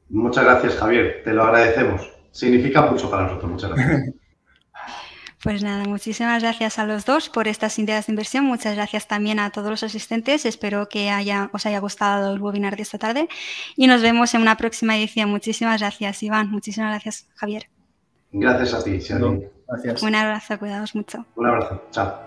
[0.09, 1.21] Muchas gracias, Javier.
[1.23, 2.09] Te lo agradecemos.
[2.31, 3.51] Significa mucho para nosotros.
[3.51, 4.13] Muchas gracias.
[5.43, 8.43] Pues nada, muchísimas gracias a los dos por estas ideas de inversión.
[8.43, 10.45] Muchas gracias también a todos los asistentes.
[10.45, 13.29] Espero que haya, os haya gustado el webinar de esta tarde
[13.75, 15.29] y nos vemos en una próxima edición.
[15.29, 16.49] Muchísimas gracias, Iván.
[16.49, 17.69] Muchísimas gracias, Javier.
[18.31, 20.01] Gracias a ti, Gracias.
[20.01, 21.25] Un abrazo, cuidados mucho.
[21.35, 21.83] Un abrazo.
[21.91, 22.26] Chao.